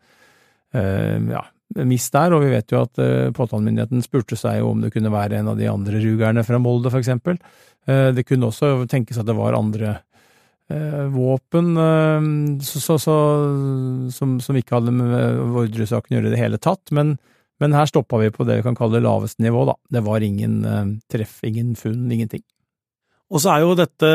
eh, 0.75 1.33
ja, 1.37 1.45
miss 1.87 2.09
der, 2.13 2.33
og 2.35 2.43
vi 2.43 2.53
vet 2.53 2.71
jo 2.73 2.83
at 2.83 3.01
eh, 3.01 3.33
påtalemyndigheten 3.35 4.03
spurte 4.05 4.37
seg 4.39 4.59
jo 4.61 4.71
om 4.73 4.81
det 4.83 4.93
kunne 4.93 5.13
være 5.13 5.39
en 5.39 5.51
av 5.53 5.59
de 5.59 5.69
andre 5.71 6.01
rugerne 6.03 6.43
fra 6.45 6.59
Molde, 6.61 6.91
for 6.93 7.01
eksempel. 7.01 7.39
Eh, 7.87 8.09
det 8.15 8.25
kunne 8.27 8.49
også 8.51 8.85
tenkes 8.91 9.19
at 9.19 9.29
det 9.29 9.37
var 9.37 9.57
andre 9.57 9.95
eh, 10.69 11.05
våpen 11.13 11.73
eh, 11.77 12.29
så, 12.67 12.83
så, 12.83 12.97
så, 13.01 13.17
som, 14.13 14.37
som 14.43 14.59
ikke 14.59 14.77
hadde 14.77 14.95
med 14.95 15.43
ordresaken 15.63 16.13
å 16.13 16.19
gjøre 16.19 16.31
i 16.31 16.35
det 16.35 16.41
hele 16.43 16.61
tatt, 16.61 16.93
men, 16.95 17.15
men 17.63 17.77
her 17.77 17.89
stoppa 17.89 18.21
vi 18.21 18.31
på 18.33 18.45
det 18.47 18.61
vi 18.61 18.67
kan 18.67 18.77
kalle 18.77 18.99
det 18.99 19.07
laveste 19.07 19.43
nivå, 19.45 19.65
da. 19.71 19.77
Det 19.97 20.05
var 20.05 20.25
ingen 20.25 20.61
eh, 20.67 20.97
treff, 21.11 21.39
ingen 21.47 21.73
funn, 21.79 22.05
ingenting. 22.11 22.45
Og 23.33 23.41
så 23.41 23.55
er 23.55 23.63
jo 23.63 23.73
dette 23.77 24.09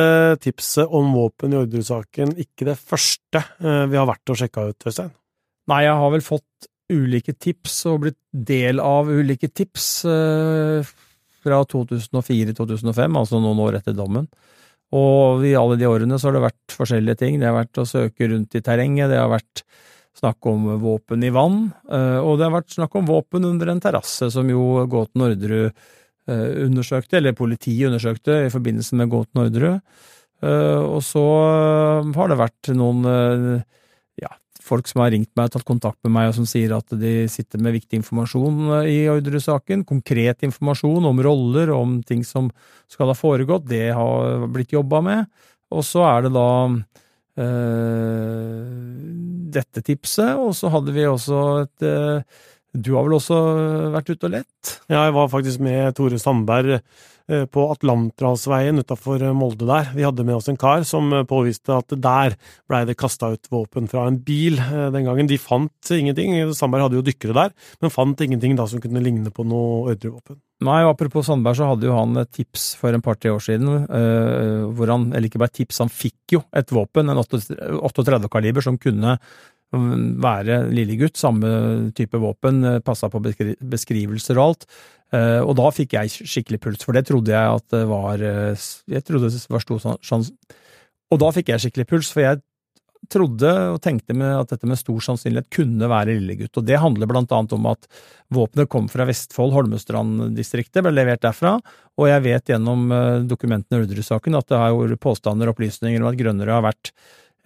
tipset 0.44 0.92
om 0.94 1.10
våpen 1.16 1.54
i 1.54 1.58
ordresaken 1.58 2.36
ikke 2.38 2.68
det 2.68 2.76
første 2.78 3.40
eh, 3.42 3.86
vi 3.90 3.98
har 3.98 4.06
vært 4.06 4.30
og 4.30 4.38
sjekka 4.38 4.68
ut, 4.70 4.86
Øystein. 4.86 5.10
Nei, 5.68 5.82
jeg 5.84 5.96
har 6.00 6.12
vel 6.14 6.22
fått 6.24 6.68
ulike 6.92 7.34
tips 7.36 7.82
og 7.90 8.04
blitt 8.04 8.18
del 8.32 8.80
av 8.82 9.10
ulike 9.10 9.50
tips 9.50 9.88
eh, 10.08 10.94
fra 11.44 11.60
2004-2005, 11.70 13.18
altså 13.20 13.40
noen 13.42 13.60
år 13.64 13.78
etter 13.78 13.96
dommen. 13.96 14.26
Og 14.96 15.44
i 15.44 15.52
alle 15.58 15.76
de 15.76 15.88
årene 15.88 16.16
så 16.16 16.30
har 16.30 16.38
det 16.38 16.46
vært 16.46 16.74
forskjellige 16.74 17.20
ting. 17.20 17.36
Det 17.38 17.48
har 17.48 17.58
vært 17.58 17.80
å 17.80 17.86
søke 17.88 18.30
rundt 18.30 18.56
i 18.56 18.64
terrenget, 18.64 19.10
det 19.12 19.20
har 19.20 19.30
vært 19.32 19.62
snakk 20.18 20.48
om 20.50 20.64
våpen 20.82 21.22
i 21.22 21.30
vann, 21.30 21.68
eh, 21.92 22.18
og 22.18 22.38
det 22.38 22.48
har 22.48 22.56
vært 22.56 22.74
snakk 22.74 22.96
om 22.98 23.06
våpen 23.06 23.46
under 23.46 23.70
en 23.70 23.82
terrasse, 23.84 24.32
som 24.34 24.48
jo 24.50 24.86
Gåten 24.90 25.22
Orderud 25.28 25.68
eh, 25.68 26.48
undersøkte, 26.64 27.20
eller 27.20 27.36
politiet 27.38 27.92
undersøkte 27.92 28.46
i 28.46 28.52
forbindelse 28.52 28.98
med 28.98 29.12
Gåten 29.12 29.44
Orderud. 29.44 29.82
Og 30.38 31.00
så 31.02 31.22
har 32.14 32.28
det 32.30 32.36
vært 32.38 32.68
noen 32.78 33.00
folk 34.68 34.88
som 34.90 35.02
har 35.02 35.12
ringt 35.14 35.30
meg 35.38 35.48
og 35.48 35.54
tatt 35.56 35.66
kontakt 35.68 35.98
med 36.06 36.14
meg, 36.14 36.30
og 36.30 36.36
som 36.36 36.46
sier 36.48 36.74
at 36.76 36.92
de 37.00 37.12
sitter 37.30 37.62
med 37.64 37.76
viktig 37.78 38.00
informasjon 38.02 38.60
eh, 38.80 38.90
i 38.92 38.98
Orderud-saken. 39.12 39.86
Konkret 39.88 40.44
informasjon 40.46 41.08
om 41.08 41.22
roller, 41.24 41.72
om 41.74 41.98
ting 42.06 42.24
som 42.26 42.50
skal 42.90 43.12
ha 43.12 43.16
foregått. 43.18 43.68
Det 43.70 43.88
har 43.96 44.46
blitt 44.52 44.74
jobba 44.76 45.02
med. 45.04 45.26
Og 45.74 45.84
så 45.84 46.04
er 46.08 46.24
det 46.26 46.32
da 46.36 46.50
øh, 47.44 48.62
dette 49.58 49.84
tipset, 49.84 50.32
og 50.36 50.54
så 50.56 50.70
hadde 50.72 50.94
vi 50.96 51.04
også 51.08 51.42
et 51.64 51.88
øh, 51.88 52.44
Du 52.72 52.94
har 52.94 53.04
vel 53.06 53.16
også 53.16 53.36
vært 53.94 54.10
ute 54.12 54.28
og 54.28 54.34
lett? 54.36 54.74
Ja, 54.88 55.06
jeg 55.08 55.14
var 55.16 55.30
faktisk 55.32 55.60
med 55.64 55.96
Tore 55.96 56.18
Sandberg 56.20 56.80
på 57.28 57.64
Atlanterhavsveien 57.74 58.80
utafor 58.80 59.22
Molde 59.36 59.68
der. 59.68 59.92
Vi 59.96 60.06
hadde 60.06 60.24
med 60.24 60.38
oss 60.38 60.48
en 60.48 60.58
kar 60.60 60.84
som 60.88 61.12
eh, 61.12 61.26
påviste 61.28 61.76
at 61.76 61.94
der 61.94 62.36
blei 62.68 62.82
det 62.88 62.98
kasta 62.98 63.32
ut 63.34 63.50
våpen 63.52 63.88
fra 63.90 64.06
en 64.08 64.18
bil 64.24 64.58
eh, 64.62 64.88
den 64.94 65.08
gangen. 65.08 65.28
De 65.30 65.38
fant 65.40 65.92
ingenting. 65.94 66.36
Sandberg 66.56 66.88
hadde 66.88 67.00
jo 67.00 67.06
dykkere 67.06 67.36
der, 67.36 67.56
men 67.82 67.94
fant 67.94 68.20
ingenting 68.24 68.56
da 68.58 68.68
som 68.70 68.82
kunne 68.82 69.02
ligne 69.04 69.32
på 69.34 69.46
noe 69.48 69.94
ordrevåpen. 69.94 70.40
Nei, 70.66 70.80
og 70.82 70.96
apropos 70.96 71.28
Sandberg, 71.28 71.54
så 71.54 71.68
hadde 71.70 71.86
jo 71.86 71.94
han 71.94 72.18
et 72.18 72.32
tips 72.34 72.72
for 72.80 72.94
en 72.94 73.04
par-tre 73.04 73.30
år 73.30 73.44
siden, 73.44 73.84
eh, 73.84 74.64
hvor 74.74 74.90
han, 74.90 75.12
eller 75.12 75.30
ikke 75.30 75.42
bare 75.44 75.54
tips, 75.54 75.84
han 75.84 75.92
fikk 75.92 76.34
jo 76.34 76.42
et 76.56 76.74
våpen, 76.74 77.12
en 77.12 77.20
38-kaliber, 77.22 78.64
som 78.66 78.80
kunne 78.82 79.14
mm, 79.70 80.16
være 80.24 80.64
lillegutt, 80.74 81.14
samme 81.20 81.52
type 81.94 82.18
våpen, 82.18 82.58
eh, 82.66 82.80
passa 82.82 83.10
på 83.12 83.22
beskri 83.22 83.54
beskrivelser 83.62 84.40
og 84.40 84.48
alt. 84.48 84.66
Eh, 85.14 85.40
og 85.40 85.54
da 85.56 85.70
fikk 85.72 85.96
jeg 85.96 86.28
skikkelig 86.28 86.60
puls, 86.60 86.84
for 86.84 86.96
det 86.96 87.06
trodde 87.08 87.32
jeg 87.32 87.60
at 87.60 87.64
det 87.72 87.84
var 87.88 88.20
eh, 88.20 88.66
Jeg 88.92 89.06
trodde 89.08 89.30
det 89.32 89.40
var 89.48 89.62
stor 89.64 89.96
sjanse 90.04 90.34
Og 91.08 91.20
da 91.22 91.30
fikk 91.32 91.48
jeg 91.54 91.64
skikkelig 91.64 91.88
puls, 91.88 92.10
for 92.12 92.26
jeg 92.26 92.42
trodde 93.08 93.50
og 93.72 93.78
tenkte 93.80 94.12
at 94.34 94.50
dette 94.52 94.68
med 94.68 94.78
stor 94.80 94.98
sannsynlighet 95.04 95.48
kunne 95.54 95.88
være 95.88 96.16
lillegutt. 96.18 96.58
Og 96.58 96.66
det 96.66 96.80
handler 96.82 97.08
blant 97.08 97.32
annet 97.32 97.54
om 97.56 97.68
at 97.70 97.86
våpenet 98.34 98.68
kom 98.68 98.88
fra 98.90 99.06
Vestfold, 99.08 99.54
Holmestrand-distriktet, 99.54 100.82
ble 100.84 100.92
levert 100.92 101.22
derfra. 101.24 101.56
Og 101.98 102.10
jeg 102.10 102.24
vet 102.26 102.52
gjennom 102.52 102.90
eh, 102.92 103.22
dokumentene 103.28 103.80
i 103.80 103.86
Ulderud-saken 103.86 104.36
at 104.38 104.50
det 104.50 104.60
har 104.60 104.74
jo 104.74 105.00
påstander 105.00 105.48
og 105.48 105.56
opplysninger 105.56 106.02
om 106.02 106.10
at 106.10 106.20
Grønnerød 106.20 106.56
har 106.58 106.68
vært 106.68 106.92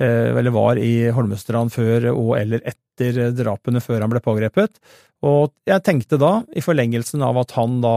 eller 0.06 0.54
var 0.54 0.80
i 0.80 1.10
Holmestrand 1.14 1.72
før 1.74 2.10
og 2.12 2.34
eller 2.40 2.64
etter 2.68 3.30
drapene 3.36 3.82
før 3.82 4.04
han 4.04 4.12
ble 4.12 4.22
pågrepet. 4.24 4.80
Og 5.22 5.52
jeg 5.68 5.84
tenkte 5.86 6.18
da, 6.20 6.40
i 6.54 6.64
forlengelsen 6.64 7.22
av 7.22 7.38
at 7.44 7.54
han 7.54 7.80
da 7.84 7.96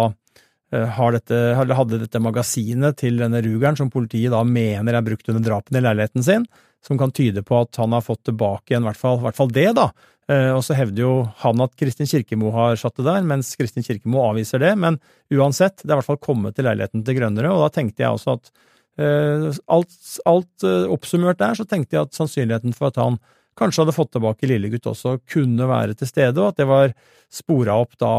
eh, 0.76 1.02
dette, 1.16 1.42
hadde 1.58 2.02
dette 2.04 2.22
magasinet 2.22 3.00
til 3.02 3.18
denne 3.22 3.42
rugeren 3.46 3.78
som 3.80 3.92
politiet 3.94 4.34
da 4.34 4.44
mener 4.46 4.94
er 4.98 5.06
brukt 5.06 5.30
under 5.32 5.46
drapene 5.46 5.82
i 5.82 5.86
leiligheten 5.88 6.26
sin, 6.26 6.46
som 6.86 7.00
kan 7.02 7.14
tyde 7.16 7.42
på 7.46 7.64
at 7.64 7.82
han 7.82 7.96
har 7.98 8.06
fått 8.06 8.28
tilbake 8.30 8.72
igjen 8.74 8.86
i 8.86 8.90
hvert 8.92 9.02
fall, 9.02 9.24
hvert 9.24 9.40
fall 9.40 9.54
det, 9.54 9.72
da. 9.78 9.90
Eh, 10.30 10.52
Og 10.54 10.62
så 10.66 10.78
hevder 10.78 11.02
jo 11.02 11.14
han 11.42 11.66
at 11.66 11.74
Kristin 11.78 12.10
Kirkemo 12.10 12.54
har 12.54 12.78
satt 12.82 12.98
det 12.98 13.08
der, 13.08 13.26
mens 13.26 13.56
Kristin 13.58 13.86
Kirkemo 13.86 14.24
avviser 14.30 14.62
det. 14.62 14.76
Men 14.78 15.00
uansett, 15.34 15.82
det 15.82 15.90
er 15.90 15.96
i 15.96 16.00
hvert 16.02 16.12
fall 16.14 16.22
kommet 16.22 16.58
til 16.58 16.70
leiligheten 16.70 17.06
til 17.06 17.20
Grønnerød, 17.20 17.58
og 17.58 17.66
da 17.66 17.74
tenkte 17.74 18.06
jeg 18.06 18.14
også 18.14 18.38
at 18.38 18.52
eh, 18.52 18.62
alt, 18.98 19.96
alt 20.26 20.66
eh, 20.68 20.86
oppsummert 20.92 21.40
der, 21.42 21.58
så 21.58 21.66
tenkte 21.68 21.98
jeg 21.98 22.08
at 22.08 22.18
sannsynligheten 22.18 22.76
for 22.76 22.92
at 22.92 23.00
han 23.02 23.20
kanskje 23.60 23.84
hadde 23.84 23.96
fått 23.96 24.12
tilbake 24.16 24.50
lillegutt 24.50 24.90
også, 24.92 25.18
kunne 25.32 25.68
være 25.70 25.96
til 26.00 26.10
stede, 26.10 26.36
og 26.42 26.52
at 26.52 26.60
det 26.60 26.68
var 26.68 26.92
spora 27.32 27.78
opp 27.80 27.96
da 28.00 28.12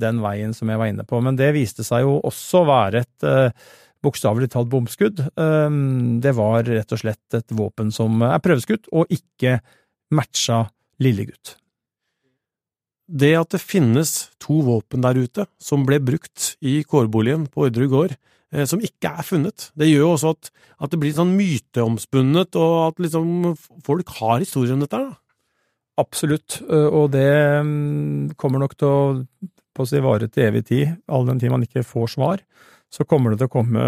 den 0.00 0.22
veien 0.24 0.54
som 0.56 0.70
jeg 0.72 0.80
var 0.80 0.92
inne 0.92 1.04
på. 1.08 1.20
Men 1.24 1.36
det 1.36 1.52
viste 1.56 1.84
seg 1.84 2.06
jo 2.06 2.18
også 2.28 2.64
være 2.68 3.04
et 3.04 3.28
eh, 3.28 3.68
bokstavelig 4.04 4.50
talt 4.52 4.70
bomskudd. 4.70 5.24
Det 6.22 6.32
var 6.38 6.68
rett 6.70 6.92
og 6.94 7.00
slett 7.00 7.34
et 7.34 7.54
våpen 7.58 7.88
som 7.90 8.22
er 8.22 8.38
prøveskutt, 8.38 8.86
og 8.94 9.10
ikke 9.10 9.56
matcha 10.14 10.60
lillegutt. 11.02 11.56
Det 13.08 13.30
at 13.40 13.54
det 13.54 13.62
finnes 13.64 14.28
to 14.42 14.60
våpen 14.66 15.00
der 15.00 15.16
ute 15.16 15.46
som 15.62 15.86
ble 15.88 15.96
brukt 16.04 16.52
i 16.60 16.82
kårboligen 16.84 17.46
på 17.48 17.64
Orderud 17.66 17.92
gård, 17.92 18.12
eh, 18.12 18.37
som 18.68 18.80
ikke 18.80 19.10
er 19.20 19.26
funnet, 19.28 19.68
det 19.76 19.90
gjør 19.90 20.06
jo 20.06 20.12
også 20.14 20.32
at, 20.32 20.50
at 20.80 20.92
det 20.92 21.00
blir 21.02 21.12
sånn 21.16 21.34
myteomspunnet, 21.36 22.56
og 22.56 22.76
at 22.86 23.02
liksom 23.04 23.54
folk 23.84 24.14
har 24.22 24.40
historier 24.40 24.76
om 24.76 24.84
dette. 24.84 25.02
da. 25.04 25.18
Absolutt, 25.98 26.60
og 26.70 27.10
det 27.12 27.28
mm, 27.66 28.38
kommer 28.40 28.62
nok 28.62 28.76
til 28.78 28.88
å 28.88 28.98
på 29.78 29.86
å 29.86 29.88
si 29.88 30.00
vare 30.02 30.26
til 30.32 30.48
evig 30.48 30.64
tid, 30.66 30.96
all 31.06 31.28
den 31.28 31.38
tid 31.38 31.52
man 31.54 31.62
ikke 31.62 31.86
får 31.86 32.10
svar. 32.16 32.42
Så 32.90 33.06
kommer 33.06 33.30
det 33.30 33.42
til 33.42 33.50
å 33.50 33.56
komme 33.58 33.86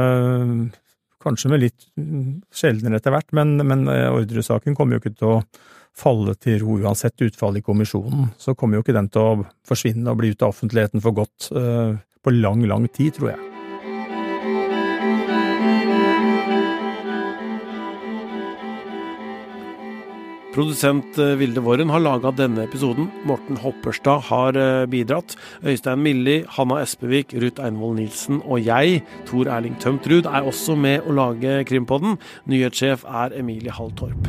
Kanskje 1.20 1.50
med 1.52 1.61
litt 1.61 1.82
mm, 2.00 2.46
sjeldnere 2.48 2.96
etter 2.96 3.12
hvert, 3.12 3.28
men, 3.36 3.58
men 3.68 3.82
ordresaken 3.90 4.72
kommer 4.72 4.96
jo 4.96 5.02
ikke 5.02 5.12
til 5.18 5.34
å 5.34 5.42
falle 5.92 6.32
til 6.40 6.62
ro 6.62 6.78
uansett 6.80 7.26
utfall 7.26 7.61
i 7.61 7.64
kommisjonen. 7.66 8.30
Så 8.40 8.56
kommer 8.56 8.78
jo 8.78 8.86
ikke 8.86 8.96
den 8.96 9.12
til 9.12 9.20
å 9.20 9.44
forsvinne 9.68 10.08
og 10.08 10.22
bli 10.22 10.32
ute 10.32 10.48
av 10.48 10.56
offentligheten 10.56 11.04
for 11.04 11.20
godt 11.20 11.52
på 11.52 12.36
lang, 12.40 12.64
lang 12.64 12.88
tid, 12.88 13.18
tror 13.18 13.34
jeg. 13.34 13.49
Produsent 20.51 21.18
eh, 21.18 21.36
Vilde 21.38 21.62
Worren 21.62 21.92
har 21.94 22.03
laga 22.03 22.32
denne 22.34 22.64
episoden. 22.66 23.07
Morten 23.28 23.61
Hopperstad 23.62 24.26
har 24.30 24.59
eh, 24.59 24.86
bidratt. 24.90 25.36
Øystein 25.62 26.03
Milli, 26.03 26.40
Hanna 26.57 26.80
Espevik, 26.82 27.36
Ruth 27.38 27.62
Einvoll 27.62 28.01
Nilsen 28.01 28.42
og 28.42 28.59
jeg, 28.66 29.05
Tor 29.30 29.46
Erling 29.46 29.78
Tømtrud, 29.78 30.26
er 30.26 30.51
også 30.51 30.74
med 30.74 31.07
å 31.07 31.14
lage 31.14 31.61
Krimpodden. 31.70 32.18
Nyhetssjef 32.51 33.07
er 33.07 33.38
Emilie 33.38 33.78
Hall 33.78 33.94
Torp. 33.94 34.26